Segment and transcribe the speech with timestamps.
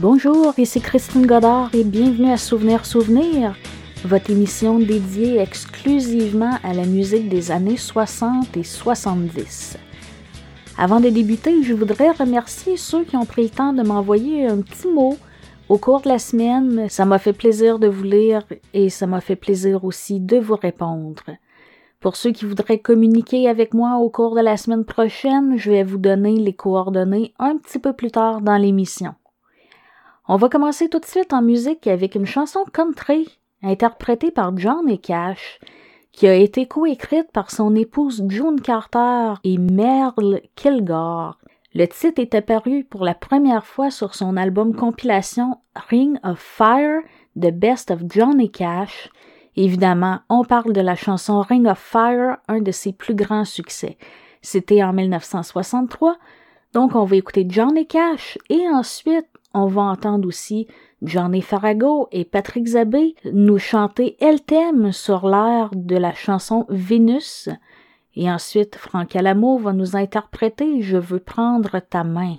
[0.00, 3.54] Bonjour, ici Christine Godard et bienvenue à Souvenir Souvenir,
[4.02, 9.76] votre émission dédiée exclusivement à la musique des années 60 et 70.
[10.78, 14.62] Avant de débuter, je voudrais remercier ceux qui ont pris le temps de m'envoyer un
[14.62, 15.18] petit mot
[15.68, 16.88] au cours de la semaine.
[16.88, 20.56] Ça m'a fait plaisir de vous lire et ça m'a fait plaisir aussi de vous
[20.56, 21.24] répondre.
[22.00, 25.84] Pour ceux qui voudraient communiquer avec moi au cours de la semaine prochaine, je vais
[25.84, 29.12] vous donner les coordonnées un petit peu plus tard dans l'émission.
[30.32, 34.96] On va commencer tout de suite en musique avec une chanson country interprétée par John
[34.96, 35.58] Cash,
[36.12, 41.36] qui a été coécrite par son épouse June Carter et Merle Kilgore.
[41.74, 45.56] Le titre est apparu pour la première fois sur son album compilation
[45.88, 47.00] Ring of Fire,
[47.36, 49.10] The Best of John et Cash.
[49.56, 53.98] Évidemment, on parle de la chanson Ring of Fire, un de ses plus grands succès.
[54.42, 56.18] C'était en 1963,
[56.72, 60.66] donc on va écouter John et Cash et ensuite on va entendre aussi
[61.02, 67.48] Johnny Farago et Patrick Zabé nous chanter El Thème sur l'air de la chanson Vénus.
[68.14, 72.36] Et ensuite, Franck Alamo va nous interpréter Je veux prendre ta main.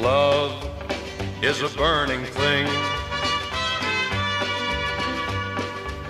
[0.00, 0.52] Love
[1.42, 2.66] is a burning thing,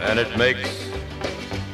[0.03, 0.78] and it makes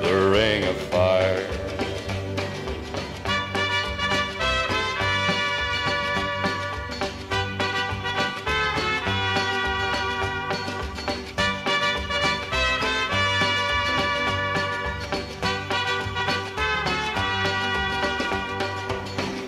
[0.00, 1.46] the ring of fire.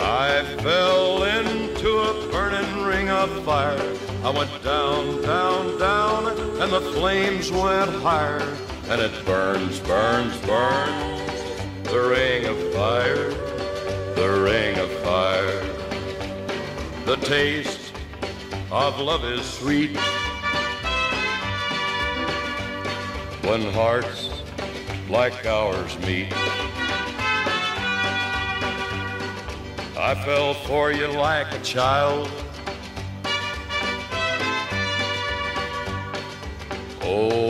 [0.00, 3.78] I fell into a burning ring of fire.
[4.24, 6.26] I went down, down, down,
[6.60, 8.56] and the flames went higher
[8.90, 11.20] and it burns, burns, burns.
[11.84, 13.30] The ring of fire,
[14.16, 15.62] the ring of fire.
[17.04, 17.92] The taste
[18.72, 19.96] of love is sweet.
[23.44, 24.42] When hearts
[25.08, 26.32] like ours meet.
[29.96, 32.28] I fell for you like a child.
[37.02, 37.49] Oh,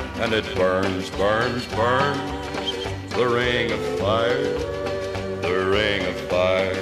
[0.21, 4.53] And it burns, burns, burns, the ring of fire,
[5.41, 6.75] the ring of fire.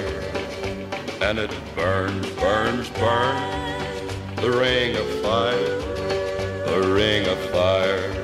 [1.22, 5.78] And it burns, burns, burns, the ring of fire,
[6.66, 8.19] the ring of fire,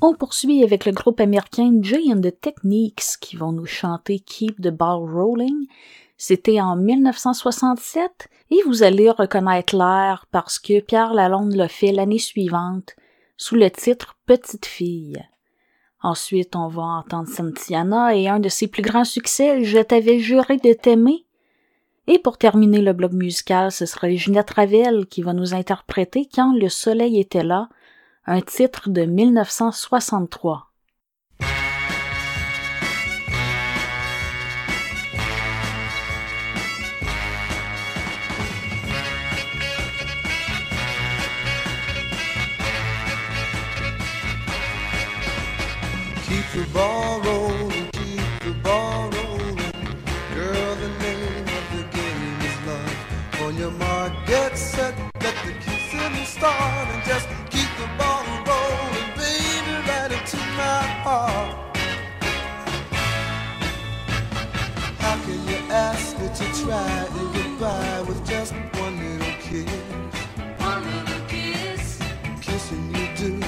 [0.00, 4.62] On poursuit avec le groupe américain Jay and the Techniques qui vont nous chanter Keep
[4.62, 5.66] the Ball Rolling.
[6.16, 12.20] C'était en 1967 et vous allez reconnaître l'air parce que Pierre Lalonde l'a fait l'année
[12.20, 12.94] suivante
[13.36, 15.20] sous le titre Petite fille.
[16.00, 20.58] Ensuite, on va entendre Santiana et un de ses plus grands succès, Je t'avais juré
[20.58, 21.26] de t'aimer.
[22.06, 26.54] Et pour terminer le blog musical, ce sera Ginette Ravel qui va nous interpréter Quand
[26.54, 27.68] le soleil était là
[28.28, 30.66] un titre de 1963.
[46.26, 49.56] Keep the ball rolling, keep the ball rolling.
[50.34, 52.96] Girl, the name of the game is love.
[53.46, 57.47] On your mark, get set, let the kiss in the start and just
[61.08, 61.56] How
[65.24, 69.70] can you ask me to try to with just one little kiss?
[70.58, 71.98] One little kiss.
[72.42, 73.40] Kissing you do.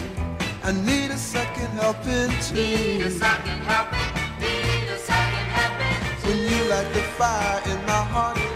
[0.64, 2.54] I need a second helping too.
[2.54, 4.08] Need a second helping.
[4.40, 5.98] Need a second helping.
[6.24, 8.49] When you light the fire in my heart.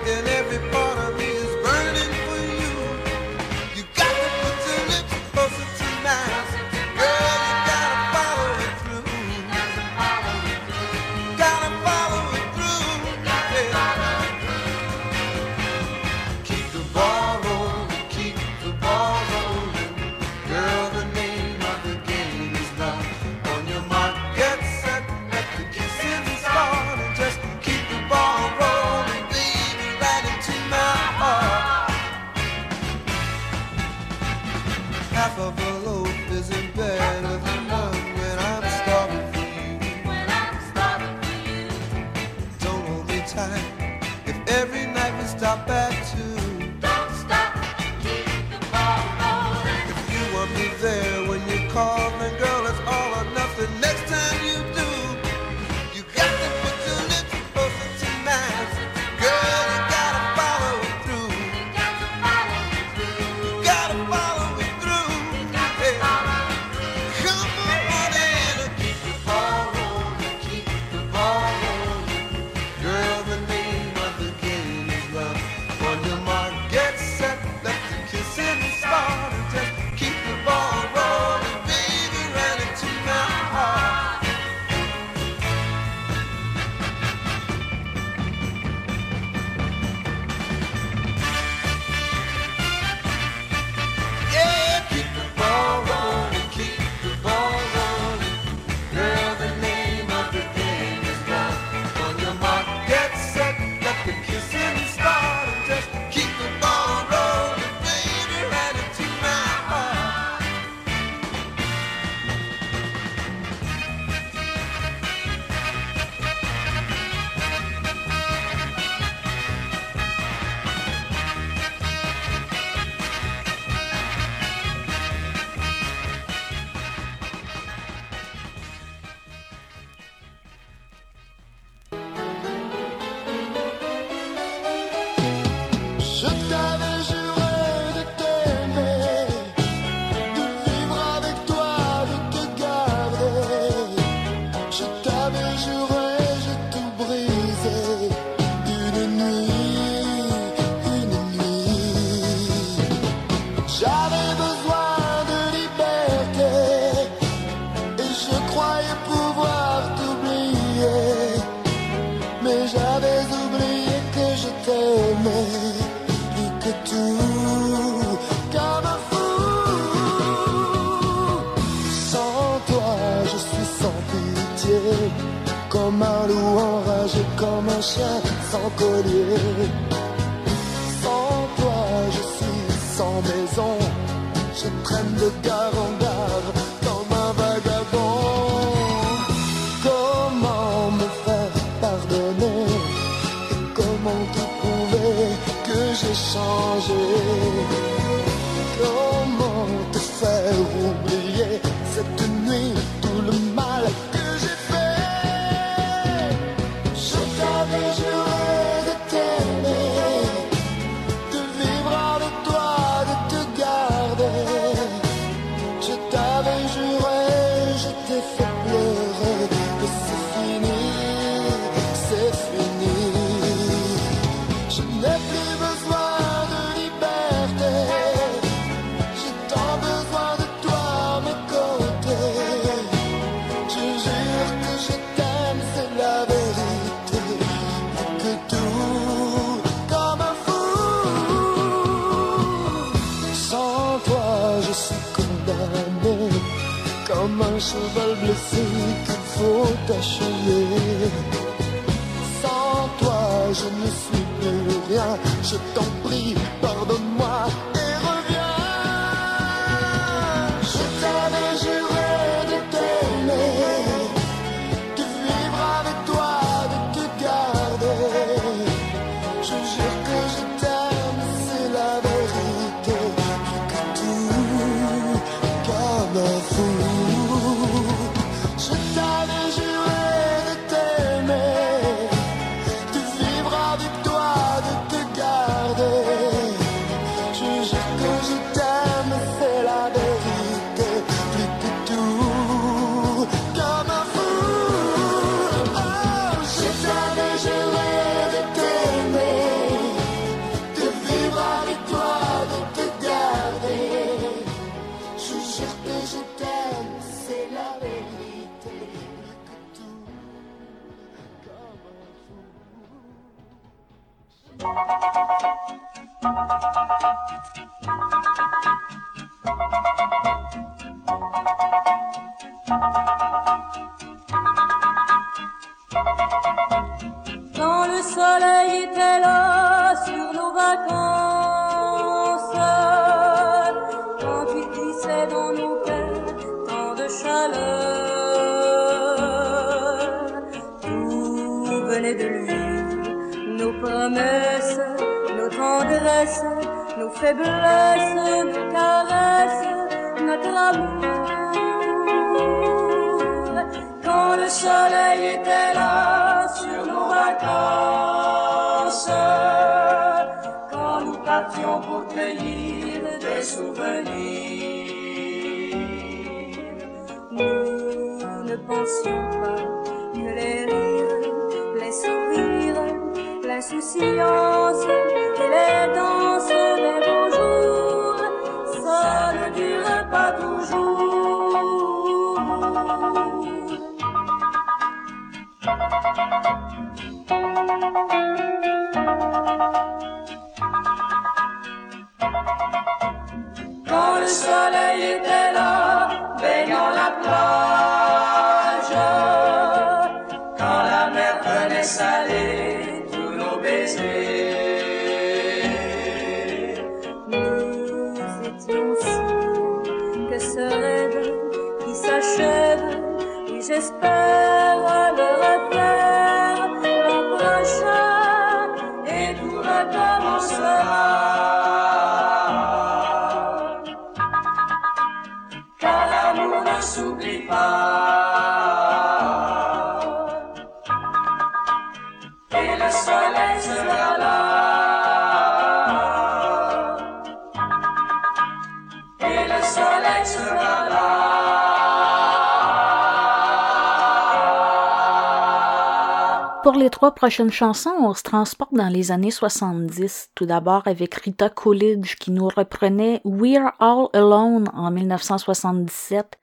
[446.75, 451.15] Pour les trois prochaines chansons, on se transporte dans les années 70, tout d'abord avec
[451.15, 456.37] Rita Coolidge qui nous reprenait We're All Alone en 1977,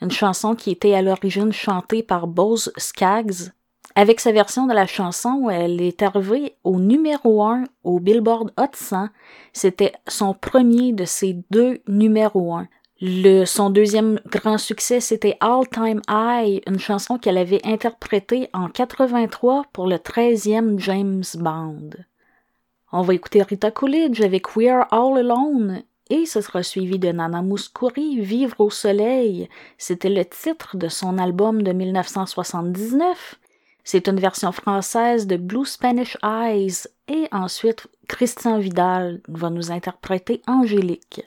[0.00, 3.50] une chanson qui était à l'origine chantée par Bose Skaggs.
[3.94, 8.72] Avec sa version de la chanson, elle est arrivée au numéro 1 au Billboard Hot
[8.72, 9.10] 100.
[9.52, 12.66] C'était son premier de ses deux numéros 1.
[13.02, 18.68] Le, son deuxième grand succès, c'était All Time High, une chanson qu'elle avait interprétée en
[18.68, 21.90] 83 pour le 13e James Bond.
[22.92, 27.42] On va écouter Rita Coolidge avec We're All Alone et ce sera suivi de Nana
[27.42, 29.50] Mouskouri, Vivre au soleil.
[29.76, 33.34] C'était le titre de son album de 1979.
[33.84, 40.40] C'est une version française de Blue Spanish Eyes et ensuite Christian Vidal va nous interpréter
[40.46, 41.26] Angélique.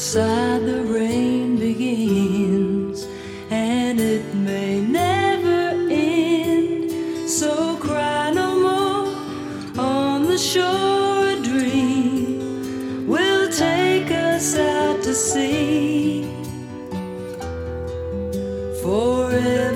[0.00, 3.06] Outside the rain begins,
[3.50, 7.28] and it may never end.
[7.28, 9.12] So cry no more
[9.78, 11.26] on the shore.
[11.28, 16.24] A dream will take us out to sea
[18.82, 19.69] forevermore,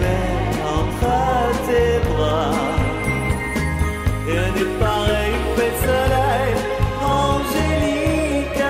[0.00, 0.28] Mais
[0.78, 1.16] entre
[1.66, 2.52] tes bras,
[4.26, 6.52] rien n'est pareil, fait de soleil,
[7.02, 8.64] Angélique.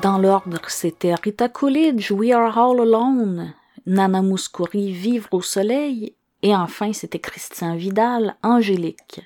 [0.00, 3.52] Dans l'ordre, c'était Rita Coolidge, We Are All Alone,
[3.86, 9.22] Nana Mouskouri, Vivre au soleil, et enfin c'était Christian Vidal, Angélique.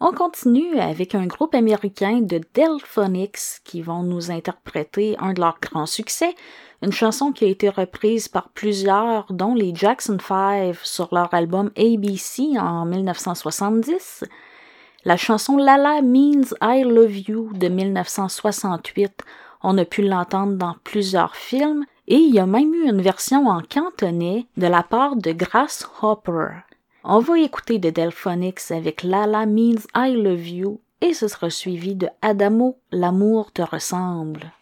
[0.00, 5.58] On continue avec un groupe américain de Delphonics qui vont nous interpréter un de leurs
[5.60, 6.36] grands succès,
[6.82, 11.72] une chanson qui a été reprise par plusieurs, dont les Jackson Five sur leur album
[11.76, 14.22] ABC en 1970,
[15.04, 19.24] la chanson Lala Means I Love You de 1968.
[19.62, 23.46] On a pu l'entendre dans plusieurs films, et il y a même eu une version
[23.46, 26.62] en cantonais de la part de Grasshopper.
[27.04, 31.94] On va écouter de Delphonics avec Lala Means I Love You et ce sera suivi
[31.94, 34.52] de Adamo, l'amour te ressemble.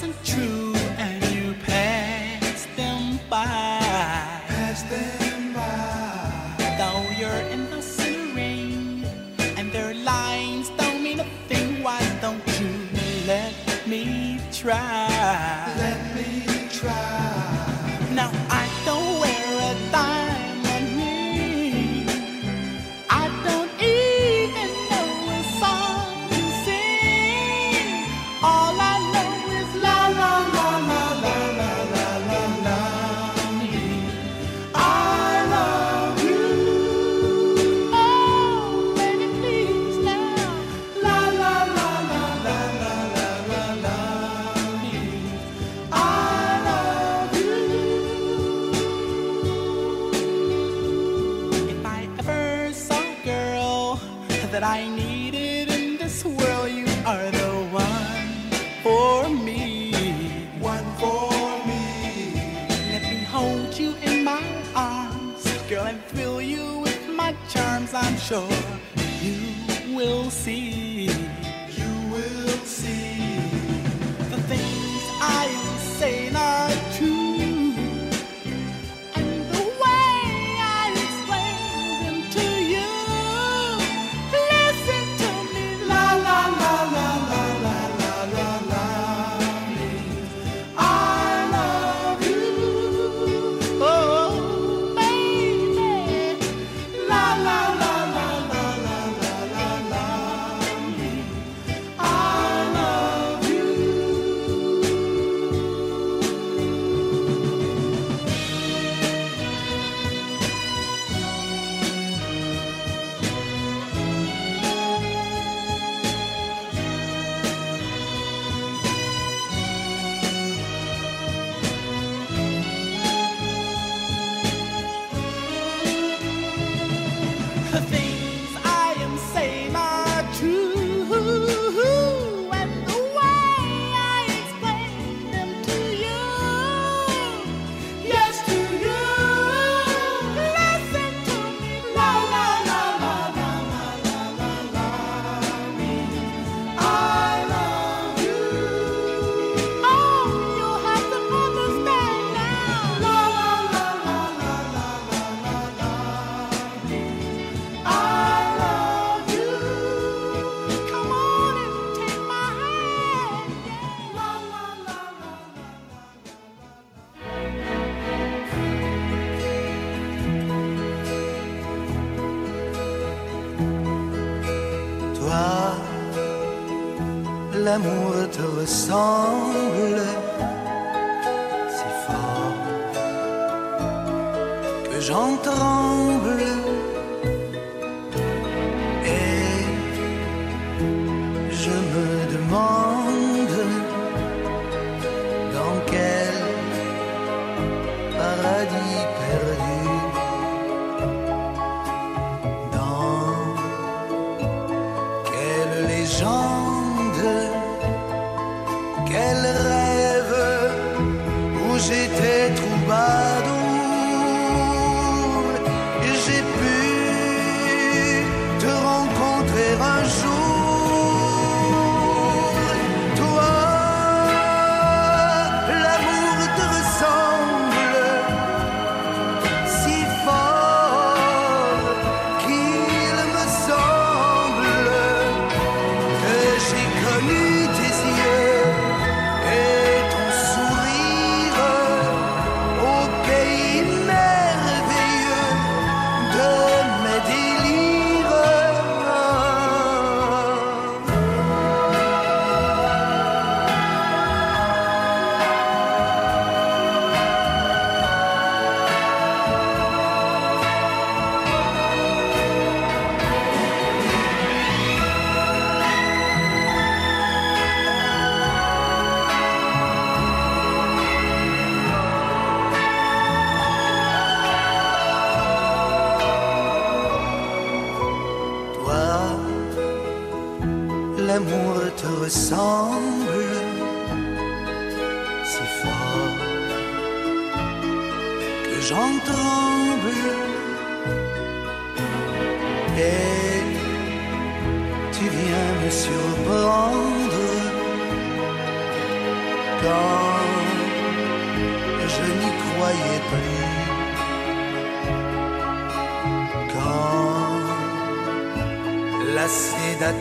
[0.00, 0.59] wasn't true.
[69.94, 71.29] We'll see.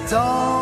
[0.07, 0.58] 走。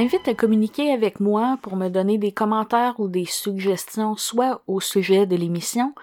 [0.00, 4.80] Invite à communiquer avec moi pour me donner des commentaires ou des suggestions, soit au
[4.80, 5.94] sujet de l'émission,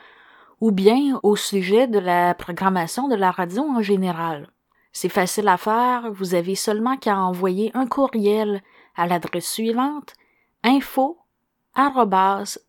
[0.61, 4.51] ou bien au sujet de la programmation de la radio en général.
[4.93, 8.61] C'est facile à faire, vous avez seulement qu'à envoyer un courriel
[8.95, 10.13] à l'adresse suivante
[10.63, 11.17] info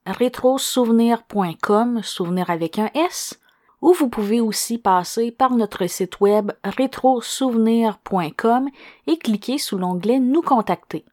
[0.06, 3.38] rétrosouvenir.com, souvenir avec un S,
[3.80, 8.68] ou vous pouvez aussi passer par notre site web rétrosouvenir.com
[9.06, 11.04] et cliquer sous l'onglet Nous contacter.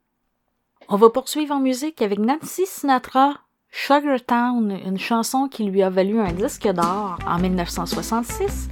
[0.87, 3.39] On va poursuivre en musique avec Nancy Sinatra,
[3.71, 8.69] Sugar Town, une chanson qui lui a valu un disque d'or en 1966.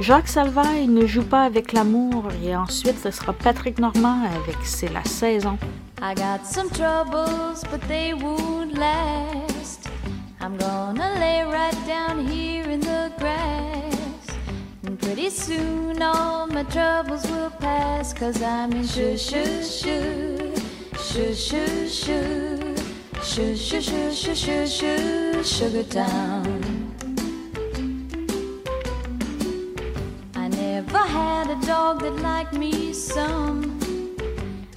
[0.00, 4.90] Jacques Salvaille ne joue pas avec l'amour et ensuite ce sera Patrick Normand avec C'est
[4.92, 5.58] la saison.
[6.00, 9.90] I got some troubles, but they won't last.
[10.40, 14.26] I'm gonna lay right down here in the grass.
[14.86, 18.14] And pretty soon all my troubles will pass.
[18.14, 18.86] Cause I'm in
[20.98, 22.74] shoo shoo shoo,
[23.22, 26.92] shoo shoo shoo shoo shoo shoo, Sugar Town.
[30.34, 33.78] I never had a dog that liked me some.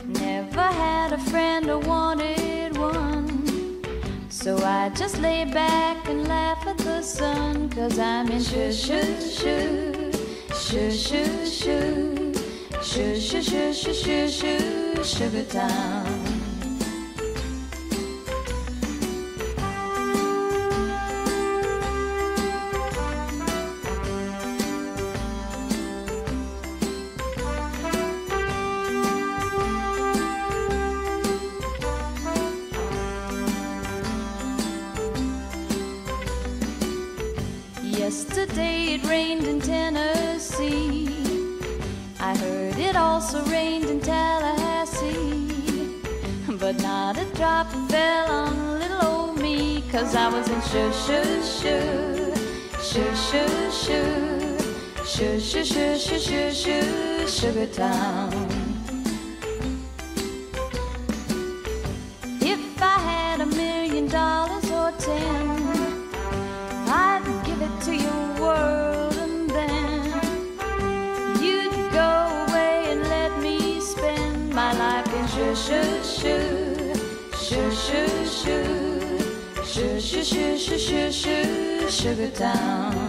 [0.05, 3.81] Never had a friend or wanted one.
[4.29, 7.69] So I just lay back and laugh at the sun.
[7.69, 10.11] Cause I'm in shoo shoo shoo,
[10.53, 12.33] shoo shoo shoo,
[12.81, 15.98] shoo shoo shoo shoo shoo shoo, Sugar Town.
[50.69, 52.33] shoo shoo shoo.
[52.89, 54.39] Shoo shoo shoo.
[55.05, 58.28] Shoo shoo shoo shoo shoo sugar town
[82.39, 83.08] down.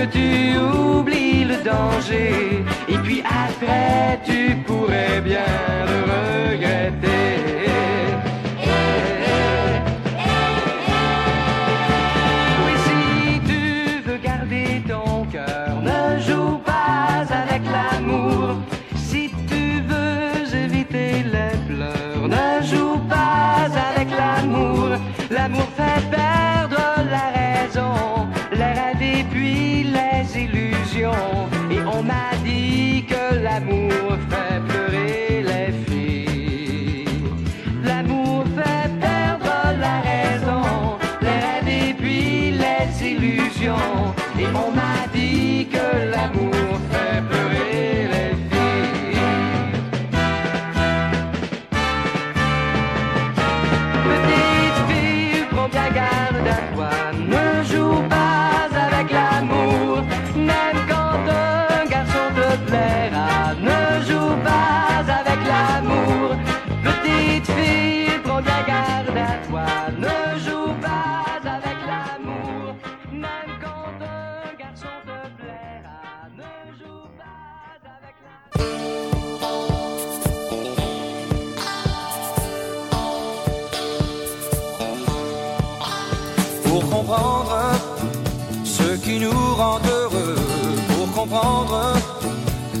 [0.00, 2.64] que tu oublies le danger.
[2.88, 5.44] Et puis après, tu pourrais bien
[5.86, 6.29] le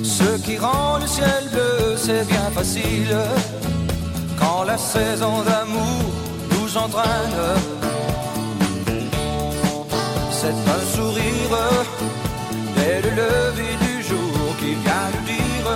[0.02, 3.16] Ce qui rend le ciel bleu, c'est bien facile.
[4.38, 6.02] Quand la saison d'amour
[6.52, 7.40] nous entraîne,
[10.30, 11.56] c'est un sourire
[12.76, 15.70] dès le lever du jour qui vient nous dire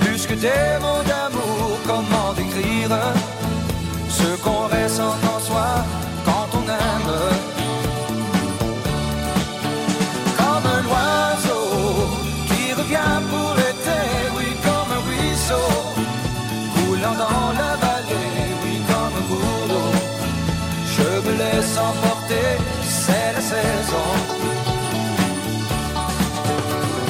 [0.00, 2.96] plus que des mots d'amour, comment décrire?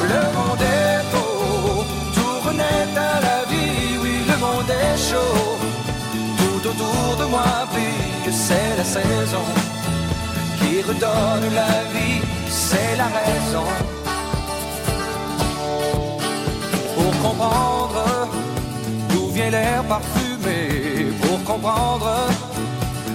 [0.02, 5.58] Le monde est beau, tout à la vie, oui, le monde est chaud.
[6.38, 9.44] Tout autour de moi brille, que c'est la saison
[10.58, 13.66] qui redonne la vie, c'est la raison.
[16.94, 18.28] Pour comprendre
[19.08, 22.28] d'où vient l'air parfumé, pour comprendre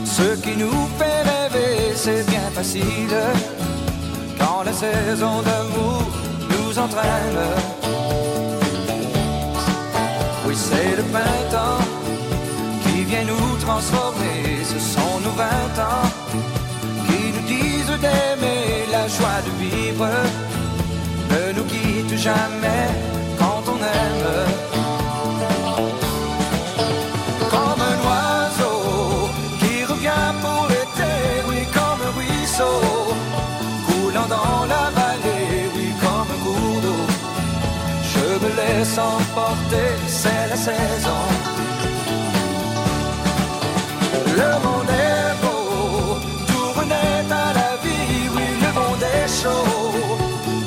[0.05, 3.16] ce qui nous fait rêver, c'est bien facile
[4.66, 6.03] la saison d'amour
[6.49, 7.41] nous entraîne.
[10.45, 11.84] Oui, c'est le printemps
[12.84, 14.64] qui vient nous transformer.
[14.64, 16.07] Ce sont nos vingt ans
[17.07, 20.09] qui nous disent d'aimer la joie de vivre.
[21.32, 22.88] Ne nous quitte jamais
[23.39, 24.62] quand on aime.
[40.66, 40.72] Le
[44.64, 49.91] monde est beau, tout renaît à la vie, oui, le monde est chaud.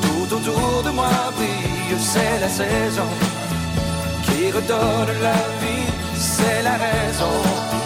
[0.03, 3.09] Tout autour de moi brille, c'est la saison
[4.25, 7.86] qui redonne la vie, c'est la raison.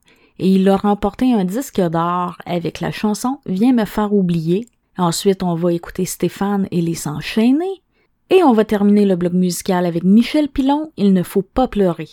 [0.41, 4.67] et il a remporté un disque d'or avec la chanson Viens me faire oublier.
[4.97, 7.83] Ensuite, on va écouter Stéphane et les s'enchaîner.
[8.31, 12.09] Et on va terminer le bloc musical avec Michel Pilon, Il ne faut pas pleurer.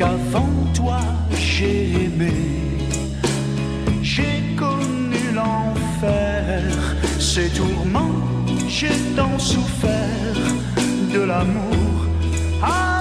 [0.00, 1.00] Qu'avant toi
[1.36, 2.32] j'ai aimé.
[4.02, 6.62] J'ai connu l'enfer,
[7.18, 8.18] ses tourments,
[8.66, 10.40] j'ai tant souffert
[11.14, 11.94] de l'amour
[12.62, 12.99] avant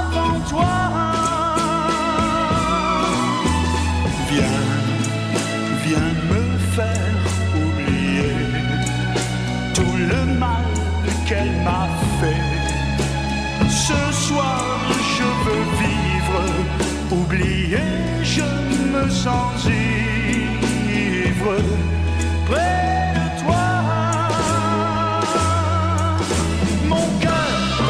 [17.70, 17.80] oublier,
[18.24, 18.42] je
[18.92, 21.56] me sens ivre
[22.46, 23.66] près de toi.
[26.88, 27.82] Mon cœur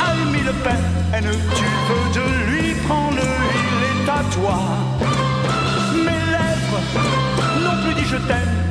[0.00, 4.58] a émis le peine, tu veux de lui prendre, il est à toi.
[5.94, 6.82] Mes lèvres
[7.62, 8.61] n'ont plus dit je t'aime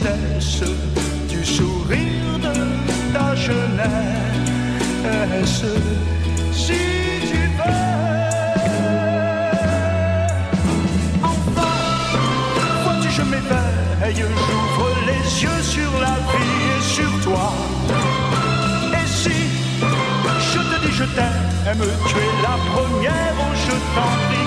[0.00, 0.62] tristesse
[1.28, 2.54] du sourire de
[3.12, 4.34] ta jeunesse.
[6.52, 6.80] Si
[7.30, 7.88] tu veux,
[11.22, 11.74] enfin,
[12.84, 17.48] vois-tu, je m'éveille, j'ouvre les yeux sur la vie et sur toi.
[18.92, 19.38] Et si
[20.52, 24.39] je te dis je t'aime, tu es la première, oh, je t'en prie,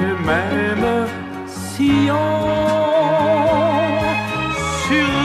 [0.00, 1.06] les mêmes
[4.86, 5.17] sur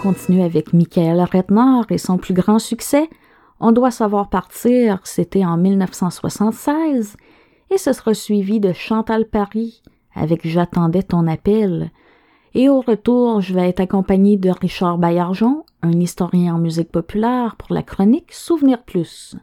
[0.05, 3.09] continue avec Michael Redner et son plus grand succès.
[3.59, 7.17] On doit savoir partir, c'était en 1976,
[7.71, 9.81] et ce sera suivi de Chantal Paris
[10.13, 11.89] avec J'attendais ton appel.
[12.53, 17.55] Et au retour, je vais être accompagné de Richard Baillargeon, un historien en musique populaire,
[17.55, 19.35] pour la chronique Souvenir Plus.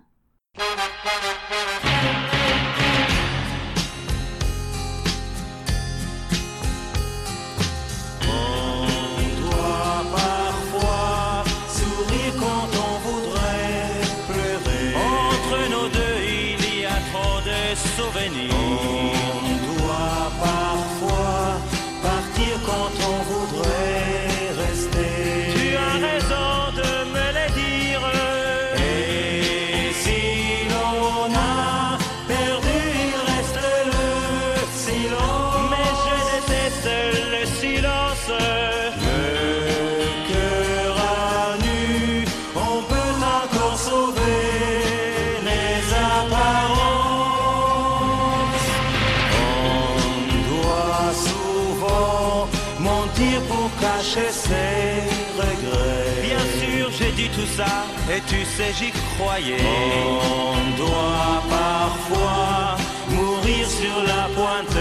[58.15, 59.57] Et tu sais, j'y croyais.
[60.51, 62.77] On doit parfois
[63.09, 64.79] mourir sur la pointe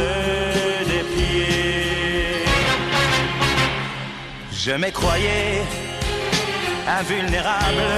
[0.92, 2.44] des pieds.
[4.52, 5.62] Je me croyais
[7.00, 7.90] invulnérable.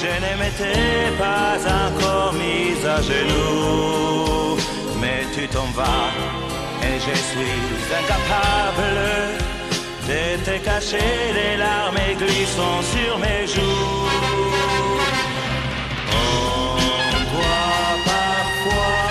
[0.00, 4.56] Je ne m'étais pas encore mise à genoux.
[5.00, 6.10] Mais tu t'en vas
[6.82, 7.60] et je suis
[8.00, 9.57] incapable
[10.08, 14.08] te cacher les larmes glissant sur mes joues.
[16.12, 19.02] On doit parfois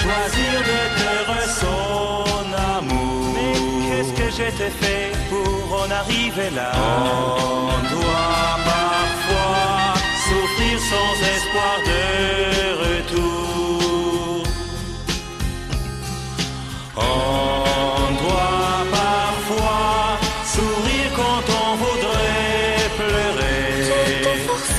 [0.00, 2.44] choisir de te son
[2.76, 3.34] amour.
[3.34, 6.72] Mais qu'est-ce que je t'ai fait pour en arriver là?
[6.74, 9.94] On doit parfois
[10.26, 12.81] souffrir sans espoir de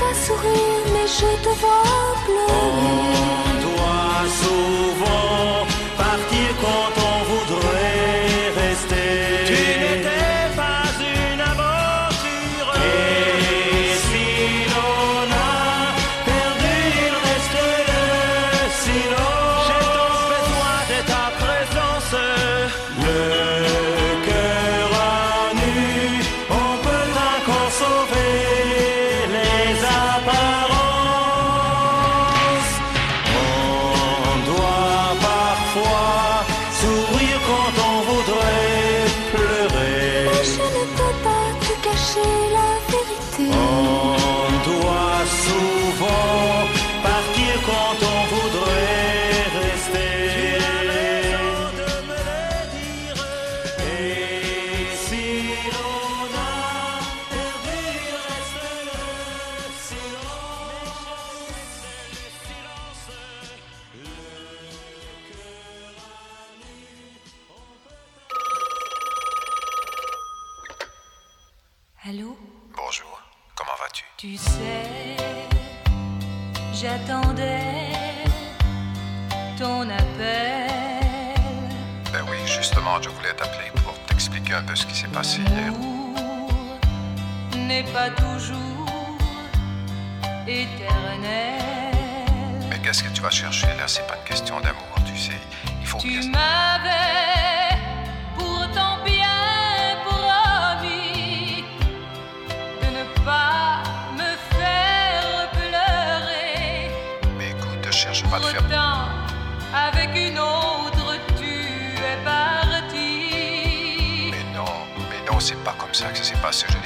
[0.02, 1.84] À sourire, mais je te vois
[2.24, 3.03] pleurer.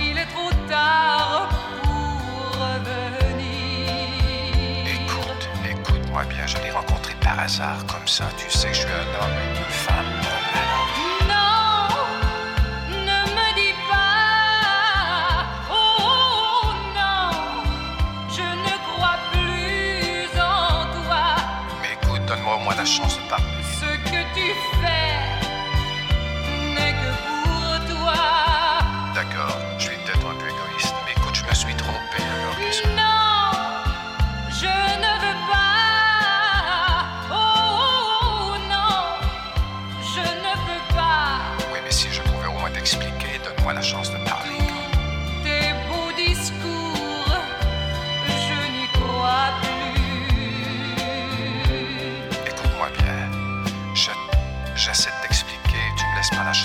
[0.00, 1.48] il est trop tard
[1.82, 3.88] pour revenir.
[4.86, 8.24] Écoute, écoute-moi bien, je l'ai rencontré par hasard, comme ça.
[8.36, 9.38] Tu sais que je suis un homme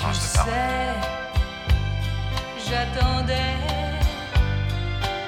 [0.00, 0.14] de.
[0.14, 0.40] C'est,
[2.68, 3.56] j'attendais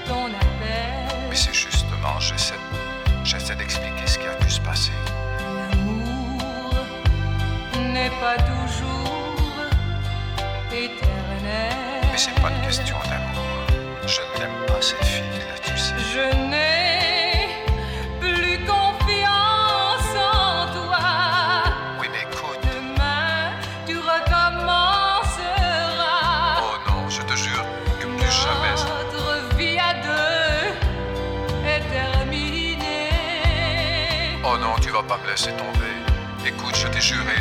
[0.06, 1.18] ton appel.
[1.28, 2.54] Mais c'est justement, j'essaie,
[3.24, 4.92] j'essaie d'expliquer ce qui a pu se passer.
[5.70, 6.74] L'amour
[7.92, 9.36] n'est pas toujours
[10.72, 11.72] éternel.
[12.10, 13.44] Mais c'est pas une question d'amour.
[14.06, 15.94] Je n'aime pas cette fille-là, tu sais.
[16.12, 16.83] Je n'ai
[35.08, 35.94] pas me laisser tomber.
[36.46, 37.36] Écoute, je t'ai juré.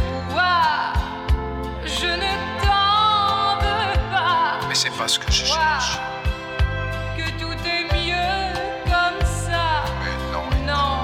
[1.85, 4.59] Je ne t'en veux pas.
[4.67, 5.99] Mais c'est pas ce que je cherche.
[7.17, 8.53] Que tout est mieux
[8.85, 9.83] comme ça.
[10.03, 10.99] Mais non, Non,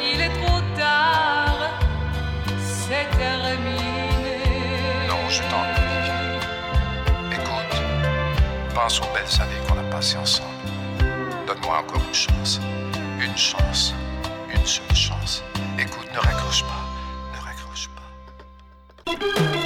[0.00, 1.70] il est trop tard.
[2.58, 4.38] C'est terminé.
[5.08, 7.32] non, je t'en prie.
[7.32, 7.82] Écoute,
[8.74, 10.48] pense aux belles années qu'on a passées ensemble.
[11.46, 12.60] Donne-moi encore une chance.
[13.20, 13.94] Une chance.
[15.78, 16.82] Écoute, ne raccroche pas.
[17.34, 19.65] Ne raccroche pas.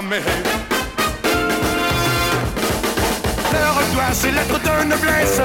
[0.00, 0.12] Leur
[3.92, 5.40] doit ses lettres de noblesse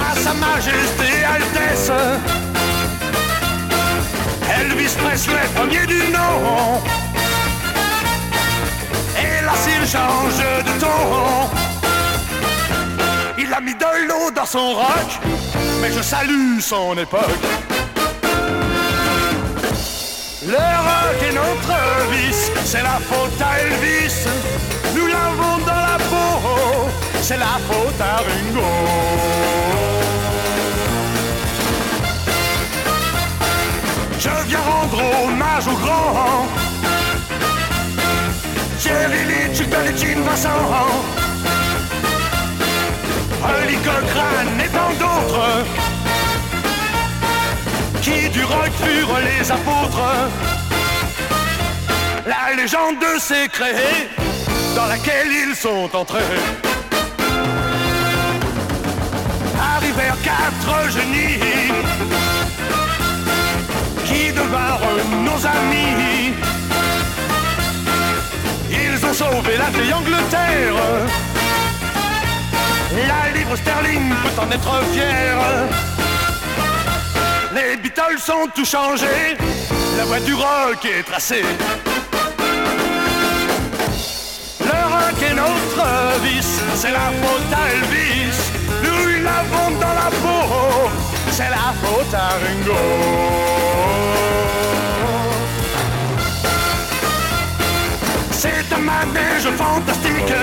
[0.00, 1.92] à sa majesté Altesse.
[4.58, 6.80] Elvis Presley, premier du nom.
[9.18, 11.50] Et là, s'il change de ton,
[13.36, 15.20] il a mis de l'eau dans son rock,
[15.82, 17.71] mais je salue son époque.
[22.10, 24.26] Vice, c'est la faute à Elvis.
[24.94, 26.88] Nous l'avons dans la peau,
[27.20, 28.68] c'est la faute à Ringo.
[34.18, 36.46] Je viens rendre hommage aux grands.
[38.78, 40.48] Jerry Lee, Chuck Berry, Gene Vincent.
[43.44, 45.64] Holly Cochrane et tant d'autres
[48.02, 50.28] qui du rock furent les apôtres.
[52.24, 54.08] La légende s'est créée
[54.76, 56.20] dans laquelle ils sont entrés.
[59.76, 61.40] Arrivèrent quatre génies
[64.04, 64.80] qui devinrent
[65.24, 66.34] nos amis.
[68.70, 70.74] Ils ont sauvé la vieille Angleterre.
[73.08, 75.38] La livre sterling peut en être fière.
[77.52, 79.36] Les Beatles sont tout changés,
[79.96, 81.44] la voie du rock est tracée.
[85.24, 88.36] Est notre vice, c'est la faute à Elvis.
[88.82, 90.90] Nous l'avons dans la peau,
[91.30, 92.78] c'est la faute à Ringo.
[98.32, 100.34] C'est un manège fantastique.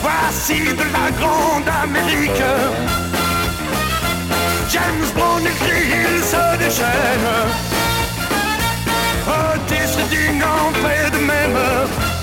[0.00, 2.44] Voici de la grande Amérique.
[4.70, 7.28] James Bond écrit, il se déchaîne.
[9.28, 12.13] Otis Redding en fait de même.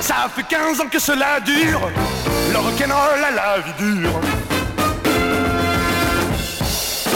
[0.00, 1.90] Ça fait 15 ans que cela dure,
[2.52, 4.20] le rock'n'roll a la vie dure.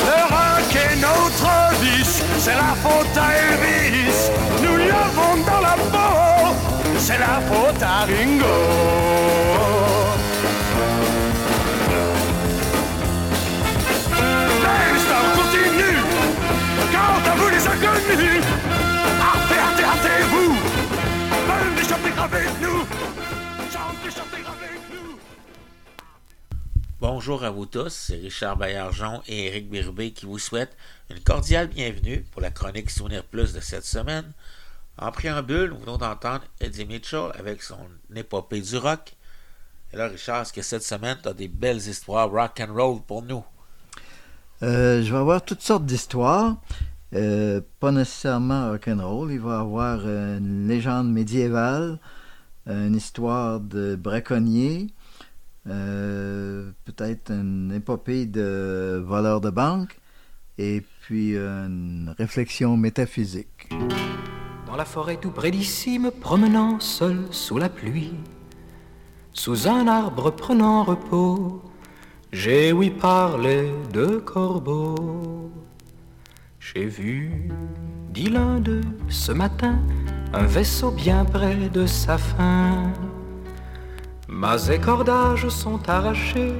[0.06, 4.30] Le rock est notre vice, c'est la faute à Elvis.
[4.62, 6.54] Nous l'avons dans la peau,
[6.98, 8.46] c'est la faute à Ringo.
[14.92, 15.98] L'histoire continue
[16.92, 18.42] Quant à vous les inconnus
[22.26, 22.80] avec nous
[23.70, 25.16] Chantez, chantez avec nous
[27.00, 30.76] Bonjour à vous tous, c'est Richard Baillargeon et Éric Birubé qui vous souhaitent
[31.08, 34.32] une cordiale bienvenue pour la chronique Souvenir Plus de cette semaine.
[34.98, 37.78] En préambule, nous venons d'entendre Eddie Mitchell avec son
[38.12, 39.14] épopée du rock.
[39.92, 43.02] Et là, Richard, est-ce que cette semaine, tu as des belles histoires rock and roll
[43.02, 43.44] pour nous?
[44.64, 46.56] Euh, je vais avoir toutes sortes d'histoires.
[47.14, 49.32] Euh, pas nécessairement rock'n'roll.
[49.32, 51.98] Il va y avoir euh, une légende médiévale,
[52.66, 54.88] une histoire de braconnier,
[55.68, 59.98] euh, peut-être une épopée de voleur de banque,
[60.58, 63.68] et puis une réflexion métaphysique.
[64.66, 68.14] Dans la forêt tout près d'ici, me promenant seul sous la pluie,
[69.32, 71.62] sous un arbre prenant repos,
[72.32, 75.50] j'ai ouï parler de corbeaux.
[76.74, 77.30] J'ai vu,
[78.10, 79.78] dit l'un d'eux ce matin,
[80.32, 82.92] un vaisseau bien près de sa fin.
[84.26, 86.54] Mas et cordages sont arrachés,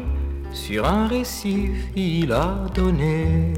[0.52, 3.52] sur un récif il a donné.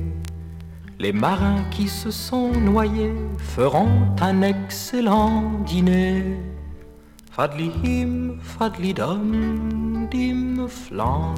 [0.98, 6.38] Les marins qui se sont noyés feront un excellent dîner.
[7.30, 11.34] Fadli him, fadli dom, dim flang.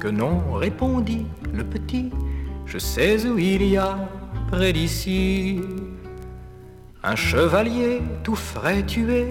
[0.00, 2.10] Que non, répondit le petit,
[2.66, 3.96] je sais où il y a
[4.50, 5.60] près d'ici.
[7.02, 9.26] Un chevalier tout frais tué,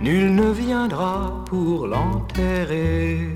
[0.00, 3.28] nul ne viendra pour l'enterrer.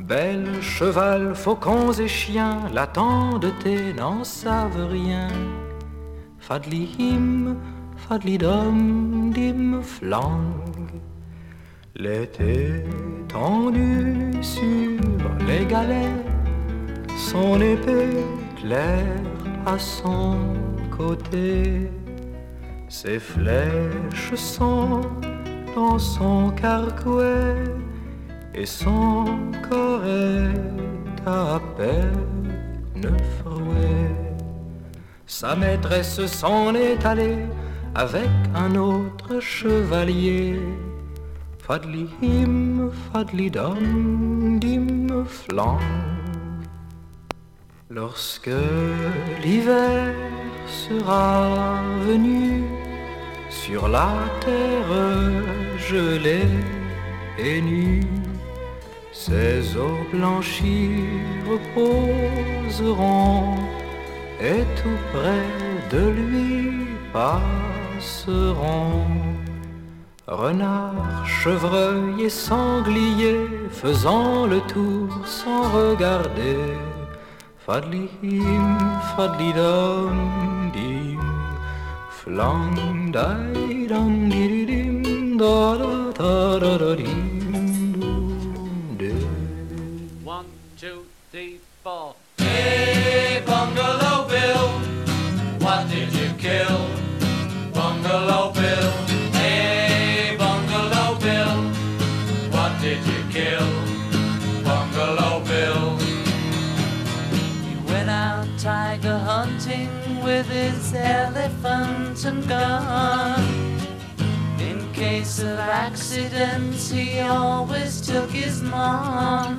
[0.00, 5.28] Bel cheval, faucons et chiens l'attendent et n'en savent rien.
[6.38, 7.56] Fadli him,
[7.96, 10.52] fadli dom, dim flang.
[11.96, 12.82] L'été
[13.28, 15.00] tendu sur
[15.46, 16.26] les galets,
[17.16, 18.10] son épée
[18.64, 19.20] claire
[19.66, 20.38] à son
[20.96, 21.90] côté.
[22.88, 25.02] Ses flèches sont
[25.76, 27.56] dans son carcouet
[28.54, 29.24] et son
[29.68, 33.92] corps est à peine froué.
[35.26, 37.44] Sa maîtresse s'en est allée
[37.94, 40.60] avec un autre chevalier.
[41.58, 45.24] Fadli him, fadli dim.
[47.94, 48.50] Lorsque
[49.40, 50.12] l'hiver
[50.66, 52.64] sera venu
[53.48, 56.48] sur la terre gelée
[57.38, 58.02] et nue,
[59.12, 61.04] ses eaux blanchies
[61.48, 63.54] reposeront
[64.40, 69.06] et tout près de lui passeront.
[70.26, 76.56] Renards, chevreuils et sangliers faisant le tour sans regarder.
[77.66, 78.66] Fadlihim,
[79.16, 80.18] fadlidam,
[80.74, 81.20] dim,
[82.10, 82.76] flam,
[83.14, 87.08] dairam, diridim, da da da da da dim,
[90.26, 90.44] One,
[90.76, 92.13] two, three, four.
[111.04, 113.40] Elephant and gun.
[114.58, 119.58] In case of accidents, he always took his mom.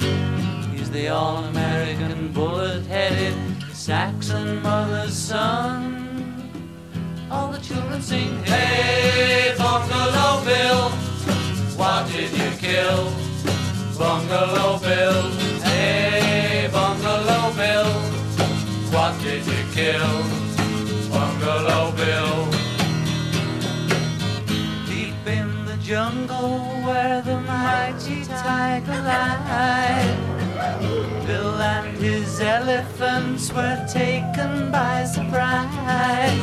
[0.71, 3.35] He's the all-American bullet-headed
[3.71, 6.01] Saxon mother's son.
[7.29, 10.89] All the children sing, Hey, Bungalow Bill,
[11.77, 13.11] what did you kill?
[13.97, 15.29] Bungalow Bill,
[15.61, 17.91] hey, Bungalow Bill,
[18.91, 20.44] what did you kill?
[21.55, 22.51] Bungalow Bill.
[24.87, 30.17] Deep in the jungle where the mighty tiger lied.
[31.25, 36.37] Bill and his elephants were taken by surprise.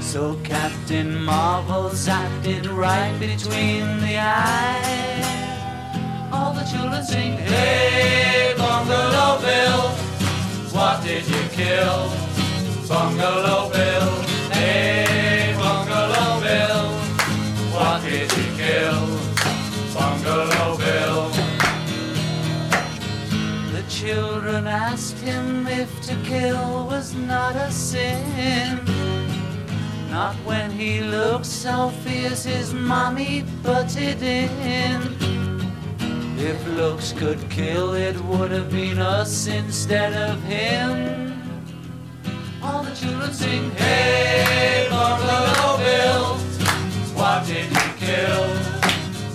[0.00, 5.26] So Captain Marvel's acted right between the eyes.
[6.32, 9.88] All the children sing, Hey, Bungalow Bill,
[10.70, 12.21] what did you kill?
[12.92, 14.10] Bungalow Bill,
[14.52, 16.88] hey, Bungalow Bill,
[17.72, 19.06] what did you kill?
[19.94, 21.30] Bungalow Bill.
[23.72, 28.78] The children asked him if to kill was not a sin.
[30.10, 33.46] Not when he looks so fierce, his mommy
[33.96, 35.00] it in.
[36.36, 41.31] If looks could kill, it would have been us instead of him.
[42.64, 46.24] All the children sing, Hey, Bungalow Bill,
[47.16, 48.44] what did you kill?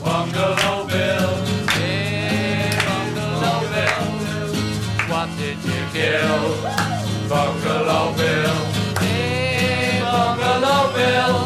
[0.02, 1.36] Bungalow Bill,
[1.76, 4.56] hey, Bungalow Bill,
[5.12, 6.40] what did you kill?
[7.28, 8.56] Bungalow Bill,
[9.04, 11.38] hey, Bungalow Bill,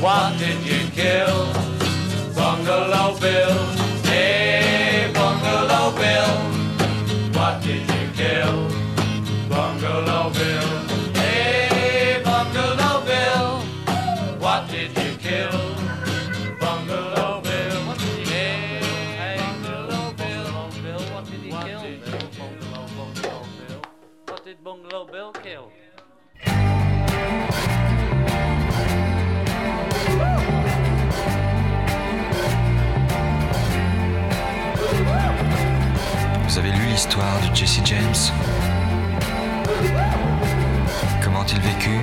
[0.00, 1.46] what did you kill?
[2.32, 3.61] Bungalow Bill,
[37.92, 38.32] James.
[41.22, 42.00] Comment il vécut?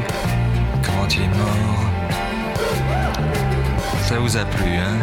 [0.83, 1.83] Comment il est mort?
[4.03, 4.97] Ça vous a plu, hein?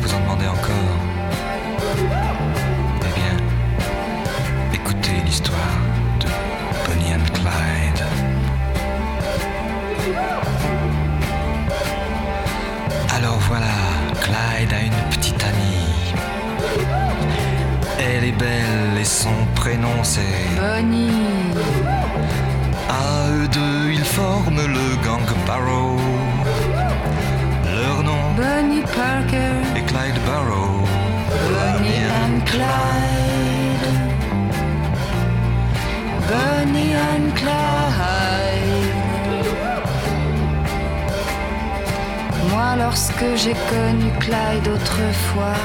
[0.00, 0.98] Vous en demandez encore?
[3.06, 3.36] Eh bien,
[4.74, 5.78] écoutez l'histoire
[18.28, 21.10] est belle et son prénom c'est Bonnie.
[22.88, 25.96] À eux deux, ils forment le gang Barrow.
[27.78, 29.56] Leur nom Bonnie Parker.
[29.76, 30.84] est Clyde Barrow.
[31.52, 33.86] Bonnie and Clyde.
[36.30, 38.96] Bonnie and Clyde.
[42.50, 45.64] Moi, lorsque j'ai connu Clyde autrefois,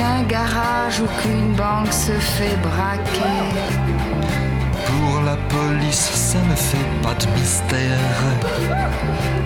[0.00, 3.36] Qu'un garage ou qu'une banque se fait braquer.
[4.86, 8.16] pour la police, ça ne fait pas de mystère.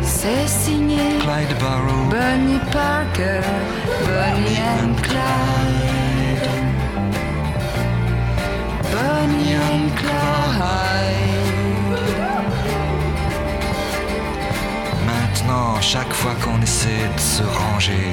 [0.00, 3.40] C'est signé Clyde Barrow, Bonnie Parker,
[4.06, 6.48] Bonnie and Clyde.
[8.94, 10.14] Bonnie and Clyde.
[15.04, 18.12] Maintenant, chaque fois qu'on essaie de se ranger,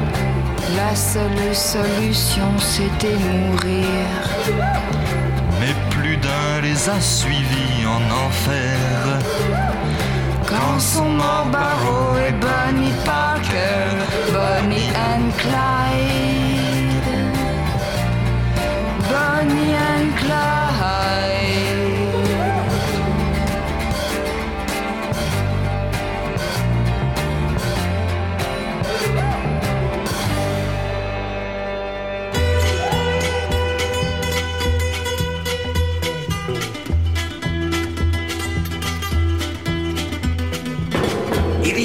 [0.75, 3.95] La seule solution, c'était mourir.
[5.59, 9.19] Mais plus d'un les a suivis en enfer.
[10.47, 13.97] Quand sont morts Barrow et Bonnie Parker,
[14.31, 16.30] Bonnie and Clyde.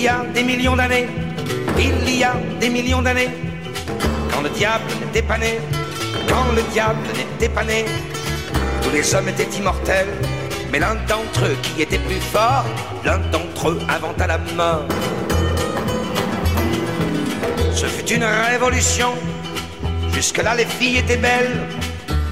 [0.07, 1.09] Y a des millions d'années,
[1.77, 3.29] il y a des millions d'années,
[4.33, 5.59] quand le diable n'était pas né,
[6.29, 7.85] quand le diable n'était pas né,
[8.83, 10.07] tous les hommes étaient immortels,
[10.71, 12.65] mais l'un d'entre eux qui était plus fort,
[13.05, 14.87] l'un d'entre eux inventa la mort.
[17.75, 19.13] Ce fut une révolution.
[20.15, 21.67] Jusque-là, les filles étaient belles.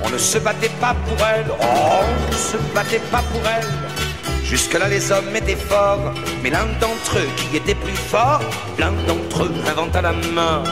[0.00, 1.50] On ne se battait pas pour elles.
[1.60, 4.44] Oh, on ne se battait pas pour elles.
[4.44, 6.14] Jusque-là, les hommes étaient forts.
[6.44, 8.42] Mais l'un d'entre eux, qui était plus fort,
[8.78, 10.66] l'un d'entre eux inventa la mort.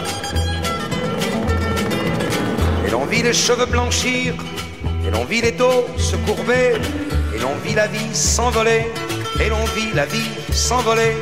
[2.86, 4.34] Et l'on vit les cheveux blanchir.
[5.06, 6.74] Et l'on vit les dos se courber.
[7.34, 8.92] Et l'on vit la vie s'envoler.
[9.40, 11.16] Et l'on vit la vie s'envoler.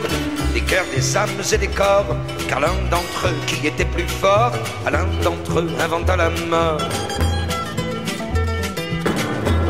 [0.53, 2.17] Des cœurs, des âmes et des corps.
[2.49, 4.51] Car l'un d'entre eux qui était plus fort,
[4.91, 6.81] l'un d'entre eux inventa la mort.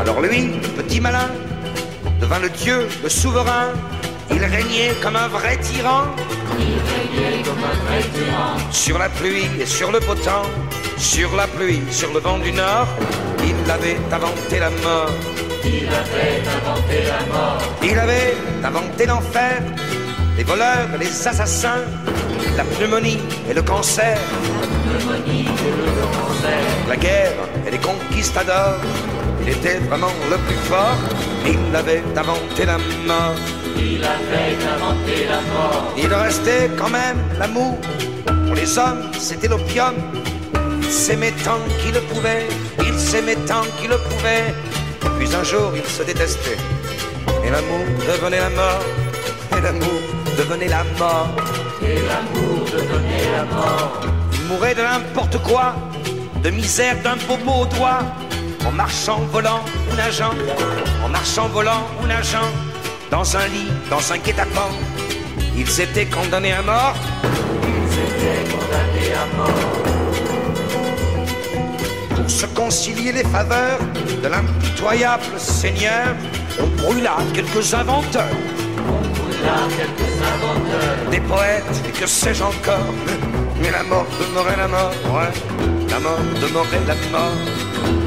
[0.01, 1.29] Alors lui, petit malin,
[2.19, 3.73] devint le dieu, le souverain.
[4.33, 6.05] Il régnait comme un vrai tyran.
[8.71, 10.15] Sur la pluie et sur le beau
[10.97, 12.87] sur la pluie, sur le vent du nord,
[13.43, 15.09] il avait inventé la mort.
[15.65, 17.61] Il avait inventé la mort.
[17.83, 19.61] Il avait inventé l'enfer,
[20.37, 21.83] les voleurs, les assassins,
[22.55, 23.17] la pneumonie
[23.49, 24.17] et le cancer,
[24.83, 26.87] Pneumonie et le cancer.
[26.87, 27.31] la guerre
[27.65, 28.79] et les conquistadors.
[29.41, 30.97] Il était vraiment le plus fort,
[31.47, 33.35] il avait inventé la mort.
[33.83, 35.93] Il avait inventé la mort.
[35.97, 37.77] Il restait quand même l'amour.
[38.45, 39.95] Pour les hommes, c'était l'opium.
[40.79, 42.47] Ils s'aimaient tant qu'ils le pouvaient,
[42.79, 44.53] ils s'aimaient tant qu'ils le pouvaient.
[45.17, 46.57] Puis un jour, ils se détestaient.
[47.45, 48.83] Et l'amour devenait la mort.
[49.57, 50.01] Et l'amour
[50.37, 51.29] devenait la mort.
[51.81, 54.01] Et l'amour devenait la mort.
[54.33, 55.73] Il mourait de n'importe quoi,
[56.43, 58.01] de misère d'un bobo au doigt,
[58.67, 60.35] en marchant, volant ou nageant,
[61.03, 62.49] en marchant, volant ou nageant,
[63.11, 64.73] dans un lit, dans un guet-apens.
[65.55, 66.95] Ils étaient condamnés à mort.
[67.63, 69.83] Ils étaient condamnés à mort.
[72.15, 73.79] Pour se concilier les faveurs
[74.23, 76.15] de l'impitoyable Seigneur,
[76.59, 78.35] on brûla quelques inventeurs,
[78.87, 81.09] On brûla quelques inventeurs.
[81.11, 82.93] des poètes et que sais-je encore?
[83.61, 85.33] Mais la mort demeurait la mort, ouais,
[85.89, 88.00] la mort demeurait la mort.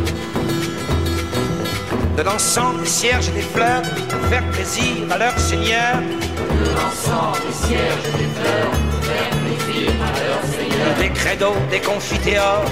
[2.16, 7.38] De l'encens, des cierges et des fleurs, pour faire plaisir à leur Seigneur, De l'encens,
[7.44, 10.96] des cierges et des fleurs, pour faire plaisir à leur Seigneur.
[10.98, 12.64] des credos, des confiteors,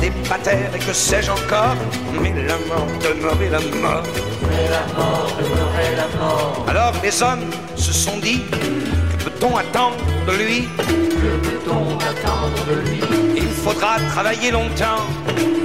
[0.00, 1.76] des patères et que sais-je encore.
[2.22, 4.02] Mais la mort demeurait la mort.
[4.48, 6.64] Mais la mort demeurait la mort.
[6.68, 8.42] Alors les hommes se sont dit,
[9.38, 9.96] peut-on attendre
[10.26, 13.00] de lui Que peut-on attendre de lui
[13.36, 15.04] Il faudra travailler longtemps,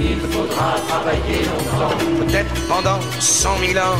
[0.00, 1.96] Il faudra travailler longtemps.
[2.20, 3.98] peut-être pendant cent mille ans,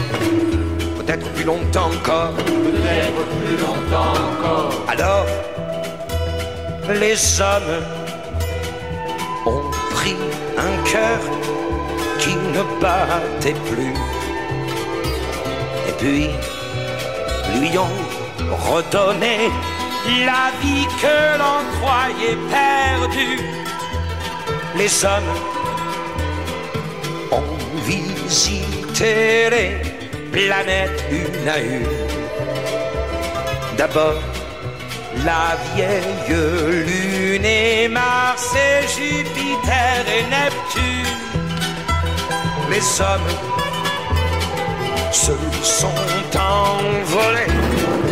[0.98, 2.32] peut-être plus longtemps encore.
[2.34, 4.72] Peut-être plus longtemps encore.
[4.88, 5.26] Alors,
[6.88, 7.82] les hommes
[9.46, 10.16] ont pris
[10.56, 11.18] un cœur
[12.18, 13.94] qui ne battait plus.
[15.88, 16.30] Et puis,
[17.60, 18.13] lui ont
[18.54, 19.50] redonné
[20.26, 23.40] la vie que l'on croyait perdue.
[24.76, 25.34] Les hommes
[27.30, 29.72] ont visité les
[30.32, 32.04] planètes une à une.
[33.76, 34.20] D'abord,
[35.24, 41.24] la vieille lune et Mars et Jupiter et Neptune.
[42.70, 43.54] Les hommes
[45.12, 45.32] se
[45.62, 45.88] sont
[46.36, 48.03] envolés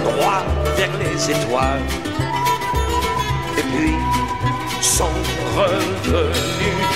[0.76, 1.88] vers les étoiles.
[3.58, 3.94] Et puis
[4.80, 5.18] sont
[5.56, 6.86] revenus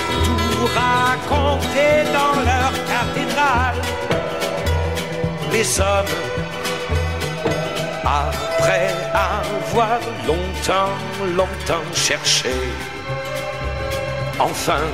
[0.52, 3.80] tout raconter dans leur cathédrale.
[5.52, 6.16] Les hommes
[8.04, 10.96] après avoir longtemps,
[11.36, 12.54] longtemps cherché,
[14.38, 14.84] enfin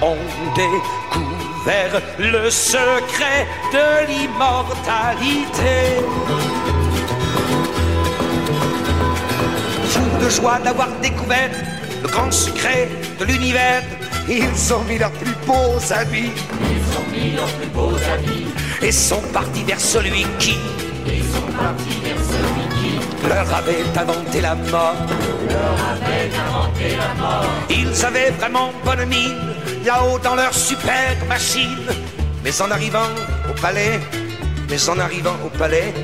[0.00, 0.16] ont
[0.54, 6.02] découvert le secret de l'immortalité.
[10.22, 11.50] De joie d'avoir découvert
[12.02, 12.88] le grand secret
[13.18, 13.82] de l'univers,
[14.28, 16.30] ils ont mis leurs plus beaux habits
[16.60, 18.46] Ils ont mis leurs plus beaux habits.
[18.82, 20.52] et sont partis vers celui qui?
[21.32, 23.28] Sont partis vers celui qui?
[23.28, 24.94] Leur avait inventé la mort.
[25.48, 27.46] leur avait inventé la mort.
[27.70, 29.54] Ils avaient vraiment bonne mine,
[29.84, 31.86] là-haut dans leur super machine.
[32.44, 33.10] Mais en arrivant
[33.50, 33.98] au palais,
[34.68, 35.94] mais en arrivant au palais,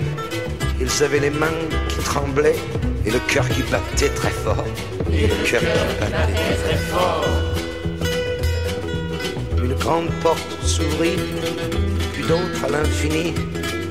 [0.81, 2.57] ils avaient les mains qui tremblaient
[3.07, 4.65] et le cœur qui battait très fort.
[5.13, 7.25] Et le cœur qui battait très fort.
[9.63, 11.19] Une grande porte s'ouvrit,
[12.13, 13.35] puis d'autres à l'infini.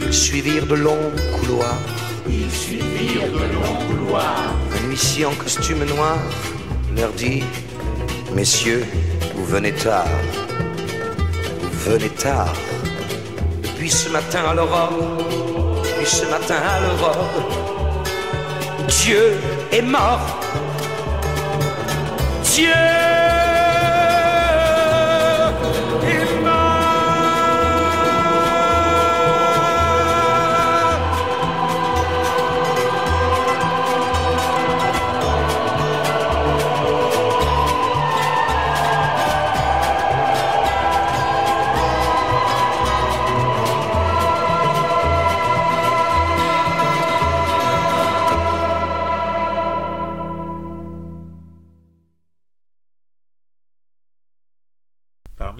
[0.05, 1.81] Ils suivirent de longs couloirs
[2.29, 4.53] Ils suivirent de longs couloirs.
[4.73, 6.17] Un huissier en costume noir
[6.95, 7.43] leur dit
[8.33, 8.85] Messieurs,
[9.35, 10.07] vous venez tard.
[11.61, 12.53] Vous venez tard.
[13.61, 14.93] Depuis ce matin à l'aurore,
[15.83, 17.66] depuis ce matin à l'aurore,
[18.87, 19.33] Dieu
[19.71, 20.39] est mort.
[22.43, 23.26] Dieu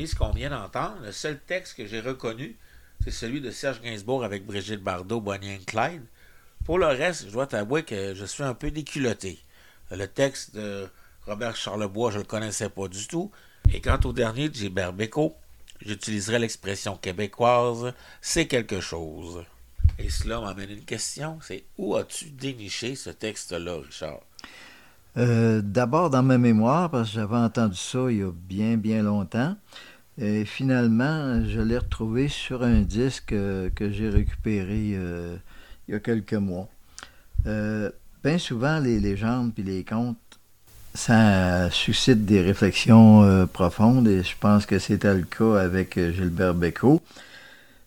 [0.08, 2.56] ce qu'on vient d'entendre, le seul texte que j'ai reconnu,
[3.04, 6.04] c'est celui de Serge Gainsbourg avec Brigitte Bardot, Bonnie and Clyde.
[6.66, 9.40] Pour le reste, je dois t'avouer que je suis un peu déculotté.
[9.92, 10.90] Le texte de
[11.26, 13.32] Robert Charlebois, je le connaissais pas du tout.
[13.74, 15.36] Et quant au dernier de Gilbert Bécaud,
[15.86, 19.44] j'utiliserai l'expression québécoise c'est quelque chose.
[20.00, 24.20] Et cela m'amène une question, c'est où as-tu déniché ce texte-là, Richard?
[25.18, 29.02] Euh, D'abord dans ma mémoire, parce que j'avais entendu ça il y a bien, bien
[29.02, 29.56] longtemps.
[30.20, 35.38] Et finalement, je l'ai retrouvé sur un disque euh, que j'ai récupéré euh,
[35.88, 36.68] il y a quelques mois.
[37.46, 37.92] Euh,
[38.24, 40.18] bien souvent, les légendes puis les contes,
[40.96, 47.04] ça suscite des réflexions profondes et je pense que c'était le cas avec Gilbert Bécaud.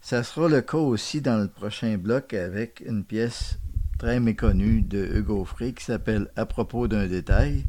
[0.00, 3.58] Ça sera le cas aussi dans le prochain bloc avec une pièce
[3.98, 7.64] très méconnue de Hugo Frey qui s'appelle À propos d'un détail.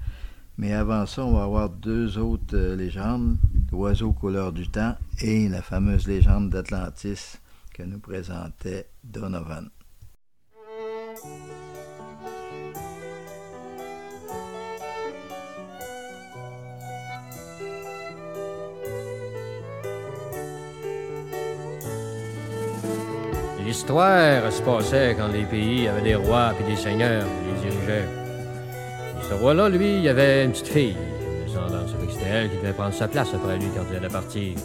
[0.59, 3.35] Mais avant ça, on va avoir deux autres légendes,
[3.71, 7.37] l'oiseau couleur du temps et la fameuse légende d'Atlantis
[7.73, 9.69] que nous présentait Donovan.
[23.65, 28.07] L'histoire se passait quand les pays avaient des rois et des seigneurs qui les dirigeaient.
[29.19, 30.97] Et ce roi-là, lui, il avait une petite fille,
[32.31, 34.55] elle qui devait prendre sa place après lui quand il allait partir.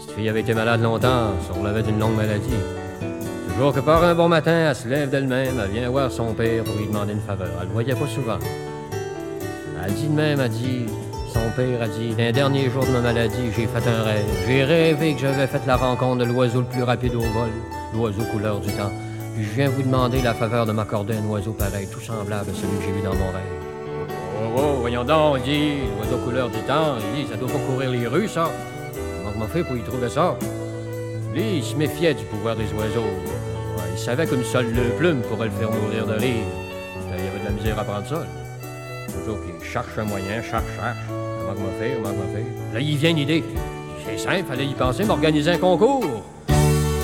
[0.00, 2.50] Cette fille avait été malade longtemps, se relevait d'une longue maladie.
[3.48, 6.64] Toujours que par un bon matin, elle se lève d'elle-même, elle vient voir son père
[6.64, 7.48] pour lui demander une faveur.
[7.60, 8.38] Elle le voyait pas souvent.
[9.84, 10.86] Elle dit de même, elle dit,
[11.32, 14.24] son père a dit, d'un dernier jour de ma maladie, j'ai fait un rêve.
[14.46, 17.50] J'ai rêvé que j'avais fait la rencontre de l'oiseau le plus rapide au vol,
[17.94, 18.90] l'oiseau couleur du temps.
[19.34, 22.54] Puis je viens vous demander la faveur de m'accorder un oiseau pareil, tout semblable à
[22.54, 23.71] celui que j'ai vu dans mon rêve.
[24.44, 27.58] Oh, oh, voyons donc, il dit, l'oiseau couleur du temps, il dit, ça doit pas
[27.58, 28.50] courir les rues, ça.
[29.24, 30.36] Comment m'a fait pour y trouver ça?
[31.32, 33.06] Lui, il se méfiait du pouvoir des oiseaux.
[33.92, 34.66] Il savait qu'une seule
[34.98, 36.44] plume pourrait le faire mourir de rire.
[37.08, 38.24] Ben, Il y avait de la misère à prendre ça.
[39.18, 40.96] Toujours qu'il cherche un moyen, cherche, cherche.
[41.08, 42.74] Comment m'a fait, comment m'a fait?
[42.74, 43.44] Là, il vient une idée.
[44.04, 46.24] C'est simple, fallait y penser, m'organiser un concours.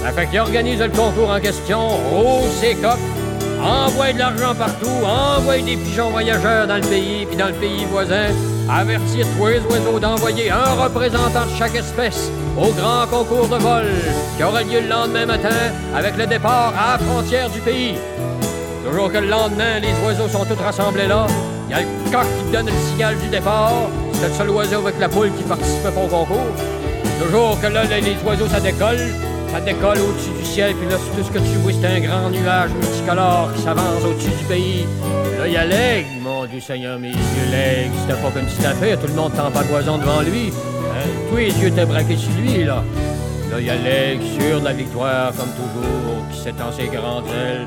[0.03, 1.81] Ça fait qu'il organise le concours en question,
[2.17, 2.99] oh, c'est coq,
[3.63, 7.85] envoie de l'argent partout, envoie des pigeons voyageurs dans le pays, puis dans le pays
[7.91, 8.29] voisin,
[8.71, 13.87] avertir tous les oiseaux d'envoyer un représentant de chaque espèce au grand concours de vol
[14.37, 15.57] qui aura lieu le lendemain matin
[15.97, 17.95] avec le départ à la frontière du pays.
[18.85, 21.27] Toujours que le lendemain, les oiseaux sont tous rassemblés là.
[21.69, 23.73] Il y a le coq qui donne le signal du départ.
[24.15, 26.47] C'est le seul oiseau avec la poule qui participait pas au concours.
[27.23, 29.13] Toujours que là, les oiseaux, ça décolle.
[29.53, 32.31] Ça décolle au-dessus du ciel, puis là, tout ce que tu vois, c'est un grand
[32.31, 34.87] nuage multicolore qui s'avance au-dessus du pays.
[35.39, 36.09] Là, il y a l'aigle.
[36.23, 39.01] Mon Dieu Seigneur, mes yeux, l'aigle, c'était pas qu'une petite affaire.
[39.01, 40.53] Tout le monde tend pas d'oison devant lui.
[40.93, 41.09] Hein?
[41.31, 42.85] Tous les yeux étaient braqués sur lui, là.
[43.51, 47.25] Là, il y a l'aigle sûr de la victoire, comme toujours, qui s'étend ses grandes
[47.29, 47.67] ailes.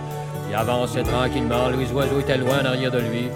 [0.49, 3.30] Il avançait tranquillement, les oiseaux étaient loin derrière de lui.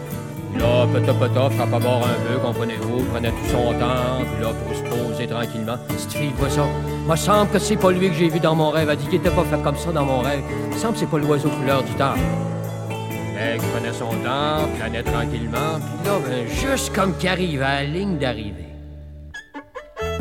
[0.55, 4.43] Puis là, peta peta, frappe à bord un peu, comprenez-vous, prenait tout son temps, puis
[4.43, 5.75] là, pour se poser tranquillement.
[5.97, 6.65] Cette fille voit ça.
[7.07, 8.89] Me semble que c'est pas lui que j'ai vu dans mon rêve.
[8.89, 10.41] Elle dit qu'il était pas fait comme ça dans mon rêve.
[10.71, 12.13] Me semble que c'est pas l'oiseau couleur du temps.
[13.35, 17.83] L'aigle prenait son temps, planait tranquillement, puis là, ben, juste comme qu'il arrive à la
[17.83, 18.69] ligne d'arrivée.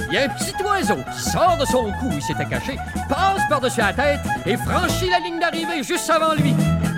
[0.09, 2.77] Il y a un petit oiseau qui sort de son cou, il s'était caché,
[3.09, 6.55] passe par-dessus la tête et franchit la ligne d'arrivée juste avant lui.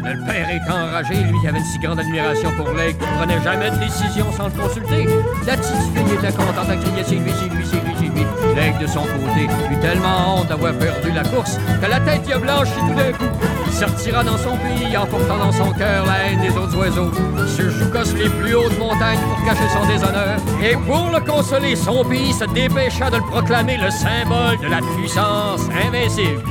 [0.06, 3.16] Le père est enragé, lui qui avait une si grande admiration pour l'aigle qu'il ne
[3.16, 5.04] prenait jamais de décision sans le consulter.
[5.44, 8.24] La petite fille était contente à crier c'est lui, c'est lui, c'est lui, c'est lui.
[8.54, 12.32] L'aigle de son côté eut tellement honte d'avoir perdu la course que la tête y
[12.32, 13.34] a blanchi tout d'un coup.
[13.66, 17.10] Il sortira dans son pays en portant dans son cœur la haine des autres oiseaux.
[17.48, 20.38] Se joucosse les plus hautes montagnes pour cacher son déshonneur.
[20.62, 24.78] Et pour le consoler, son pays se dépêcha de le proclamer le symbole de la
[24.96, 26.42] puissance invincible.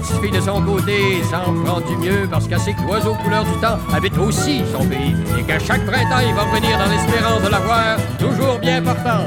[0.00, 3.44] Petite fille de son côté s'en prend du mieux parce qu'elle sait que l'oiseau couleur
[3.44, 7.42] du temps habite aussi son pays et qu'à chaque printemps, il va revenir dans l'espérance
[7.42, 9.26] de la voir toujours bien partant.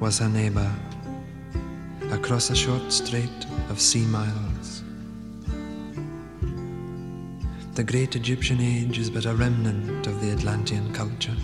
[0.00, 0.70] was her neighbor,
[2.12, 4.84] across a short strait of sea miles.
[7.74, 11.36] The great Egyptian age is but a remnant of the Atlantean culture.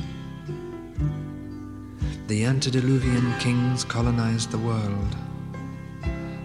[2.28, 5.16] The antediluvian kings colonized the world.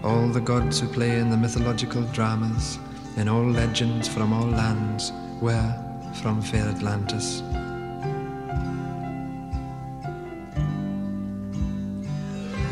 [0.02, 2.78] All the gods who play in the mythological dramas,
[3.16, 5.74] in all legends from all lands, were
[6.20, 7.42] from fair Atlantis.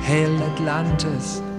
[0.00, 1.49] Hail Atlantis!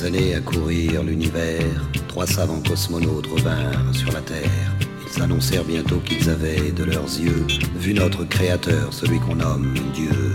[0.00, 4.76] Années à courir l'univers, trois savants cosmonautes revinrent sur la Terre.
[5.06, 7.46] Ils annoncèrent bientôt qu'ils avaient, de leurs yeux,
[7.76, 10.32] vu notre Créateur, celui qu'on nomme Dieu.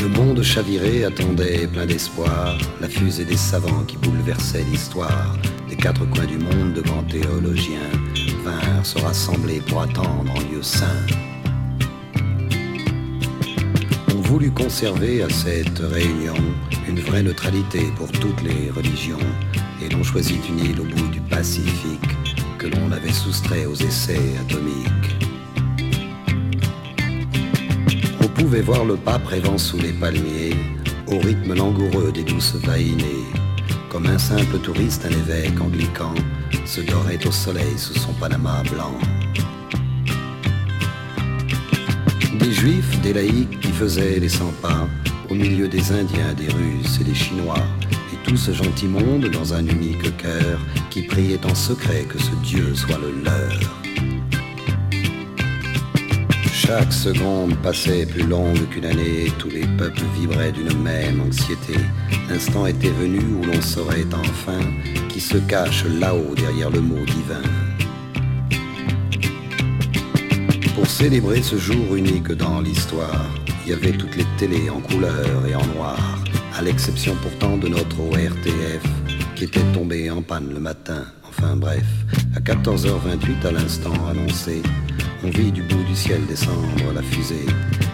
[0.00, 5.36] Le monde chaviré attendait, plein d'espoir, la fusée des savants qui bouleversait l'histoire.
[5.68, 7.90] Des quatre coins du monde, de grands théologiens
[8.44, 11.06] vinrent se rassembler pour attendre en lieu saint.
[14.32, 16.32] On voulut conserver à cette réunion
[16.88, 19.18] une vraie neutralité pour toutes les religions,
[19.82, 22.16] et l'on choisit une île au bout du Pacifique
[22.56, 25.28] que l'on avait soustrait aux essais atomiques.
[28.22, 30.56] On pouvait voir le pape rêvant sous les palmiers,
[31.08, 33.26] au rythme langoureux des douces vaïnées.
[33.90, 36.14] Comme un simple touriste, un évêque anglican
[36.64, 38.96] se dorait au soleil sous son panama blanc.
[42.42, 44.88] Des juifs, des laïcs qui faisaient les 100 pas
[45.30, 47.64] au milieu des Indiens, des Russes et des Chinois,
[48.12, 50.58] et tout ce gentil monde dans un unique cœur
[50.90, 53.60] qui priait en secret que ce Dieu soit le leur.
[56.52, 61.74] Chaque seconde passait plus longue qu'une année, tous les peuples vibraient d'une même anxiété.
[62.28, 64.60] L'instant était venu où l'on saurait enfin
[65.08, 67.71] qui se cache là-haut derrière le mot divin.
[70.82, 73.24] Pour célébrer ce jour unique dans l'histoire,
[73.64, 76.18] il y avait toutes les télés en couleur et en noir,
[76.58, 78.82] à l'exception pourtant de notre ORTF
[79.36, 81.04] qui était tombé en panne le matin.
[81.28, 81.86] Enfin bref,
[82.34, 84.60] à 14h28 à l'instant annoncé,
[85.22, 87.46] on vit du bout du ciel descendre la fusée.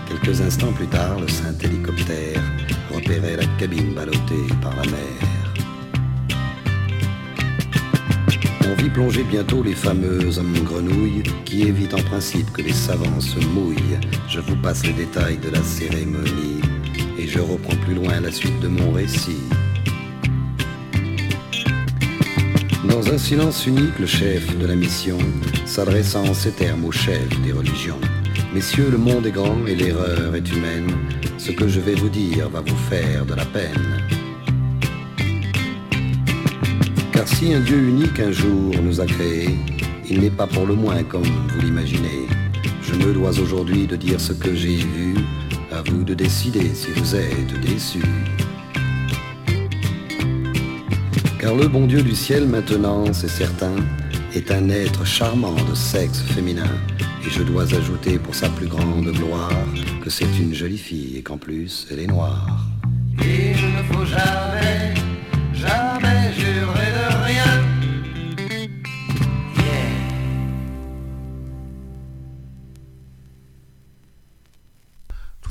[0.09, 2.43] Quelques instants plus tard, le saint hélicoptère
[2.91, 5.28] repérait la cabine ballottée par la mer.
[8.79, 13.99] Vit plonger bientôt les fameuses grenouilles qui évitent en principe que les savants se mouillent.
[14.29, 16.61] Je vous passe les détails de la cérémonie
[17.19, 19.43] et je reprends plus loin la suite de mon récit.
[22.89, 25.19] Dans un silence unique, le chef de la mission,
[25.67, 28.01] s'adressant en ces termes au chef des religions.
[28.55, 30.91] Messieurs, le monde est grand et l'erreur est humaine.
[31.37, 34.18] Ce que je vais vous dire va vous faire de la peine.
[37.19, 39.59] Car si un Dieu unique un jour nous a créés,
[40.09, 42.29] il n'est pas pour le moins comme vous l'imaginez.
[42.81, 45.17] Je me dois aujourd'hui de dire ce que j'ai vu,
[45.73, 47.99] à vous de décider si vous êtes déçus.
[51.41, 53.75] Car le bon Dieu du ciel maintenant, c'est certain,
[54.33, 56.71] est un être charmant de sexe féminin.
[57.27, 59.51] Et je dois ajouter pour sa plus grande gloire
[60.05, 62.78] que c'est une jolie fille et qu'en plus elle est noire.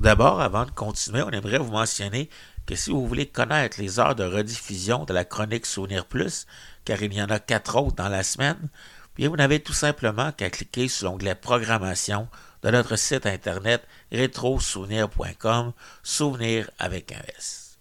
[0.07, 2.29] D'abord, avant de continuer, on aimerait vous mentionner
[2.65, 6.45] que si vous voulez connaître les heures de rediffusion de la chronique Souvenir Plus,
[6.85, 8.69] car il y en a quatre autres dans la semaine,
[9.17, 12.29] bien vous n'avez tout simplement qu'à cliquer sur l'onglet Programmation
[12.63, 15.73] de notre site internet rétrosouvenir.com,
[16.03, 17.77] souvenir avec un S.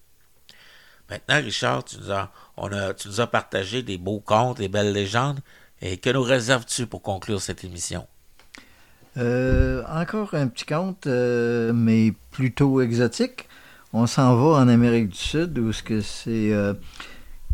[1.08, 2.32] Maintenant, Richard, tu nous as,
[2.94, 5.38] tu nous as partagé des beaux contes, des belles légendes,
[5.80, 8.08] et que nous réserves-tu pour conclure cette émission?
[9.16, 13.48] Euh, encore un petit conte, euh, mais plutôt exotique.
[13.92, 16.74] On s'en va en Amérique du Sud, où c'est euh,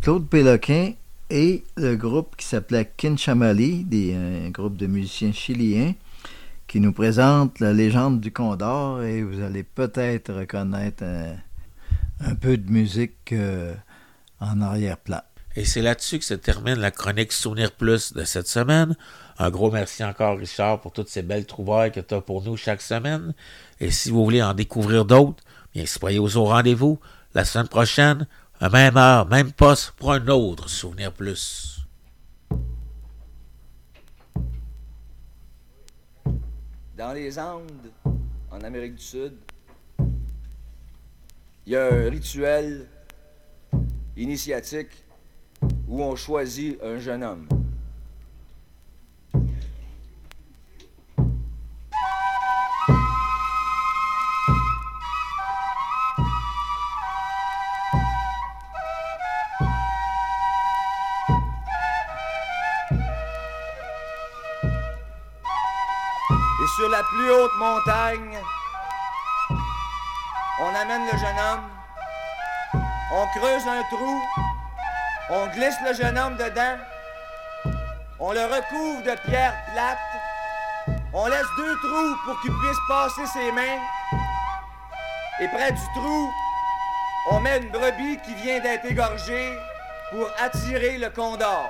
[0.01, 0.93] Claude Péloquin
[1.29, 5.93] et le groupe qui s'appelait Kinchamali, des, un groupe de musiciens chiliens,
[6.67, 11.35] qui nous présente la légende du Condor, et vous allez peut-être reconnaître un,
[12.19, 13.33] un peu de musique
[14.41, 15.21] en arrière-plan.
[15.55, 18.95] Et c'est là-dessus que se termine la chronique Souvenir Plus de cette semaine.
[19.39, 22.55] Un gros merci encore, Richard, pour toutes ces belles trouvailles que tu as pour nous
[22.55, 23.33] chaque semaine.
[23.79, 25.43] Et si vous voulez en découvrir d'autres,
[25.73, 26.99] bien soyez au rendez-vous
[27.33, 28.27] la semaine prochaine,
[28.59, 31.79] à même heure, même poste, pour un autre Souvenir Plus.
[36.95, 37.91] Dans les Andes,
[38.51, 39.33] en Amérique du Sud,
[41.65, 42.87] il y a un rituel
[44.15, 45.03] initiatique
[45.87, 47.47] où on choisit un jeune homme.
[67.13, 68.39] Plus haute montagne,
[70.59, 71.69] on amène le jeune homme,
[73.11, 74.21] on creuse un trou,
[75.29, 76.77] on glisse le jeune homme dedans,
[78.19, 83.51] on le recouvre de pierres plates, on laisse deux trous pour qu'il puisse passer ses
[83.51, 83.79] mains,
[85.39, 86.31] et près du trou,
[87.29, 89.57] on met une brebis qui vient d'être égorgée
[90.11, 91.69] pour attirer le condor.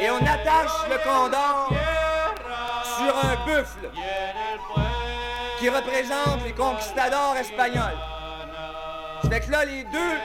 [0.00, 1.72] Et on attache le condor
[2.96, 3.90] sur un buffle
[5.58, 7.98] qui représente les conquistadors espagnols.
[9.24, 10.18] C'est que là, les deux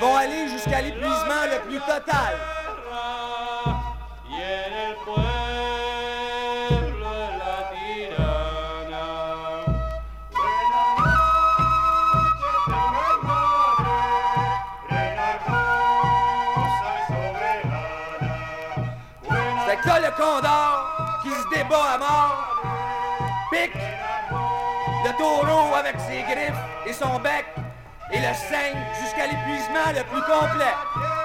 [0.00, 2.38] vont aller jusqu'à l'épuisement le plus total.
[25.20, 27.44] Taureau avec ses griffes et son bec
[28.10, 31.19] et le saigne jusqu'à l'épuisement le plus complet.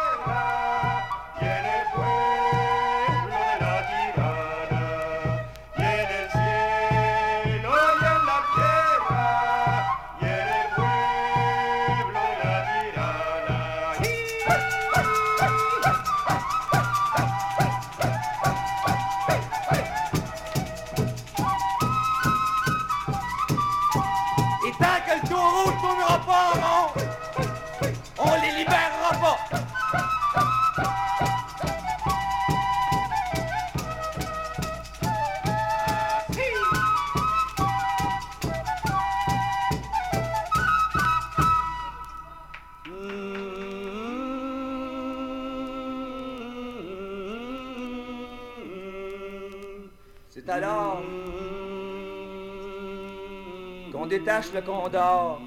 [54.56, 55.42] Le condor,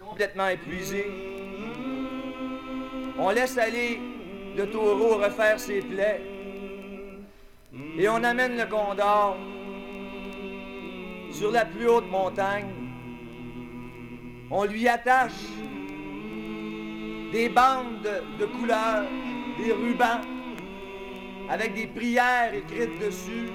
[0.00, 1.06] complètement épuisé.
[3.18, 4.00] On laisse aller
[4.56, 6.22] le taureau refaire ses plaies.
[7.98, 9.36] Et on amène le condor
[11.32, 12.70] sur la plus haute montagne.
[14.50, 15.42] On lui attache
[17.32, 18.08] des bandes
[18.38, 19.04] de, couleurs,
[19.58, 20.20] des rubans,
[21.50, 23.48] avec des prières écrites dessus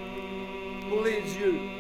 [0.90, 1.77] pour les dieux.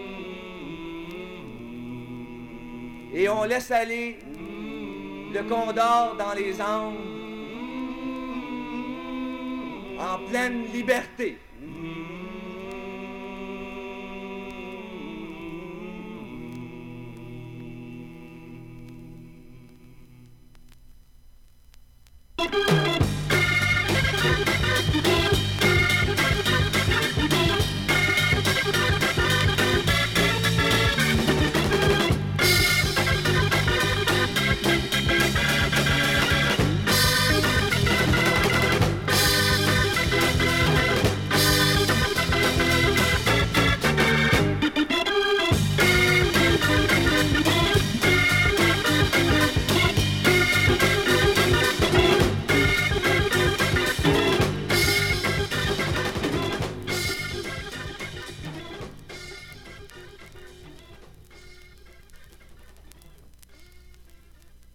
[3.19, 4.19] Et on laisse aller
[5.34, 6.94] le condor dans les Andes
[9.99, 11.39] en pleine liberté.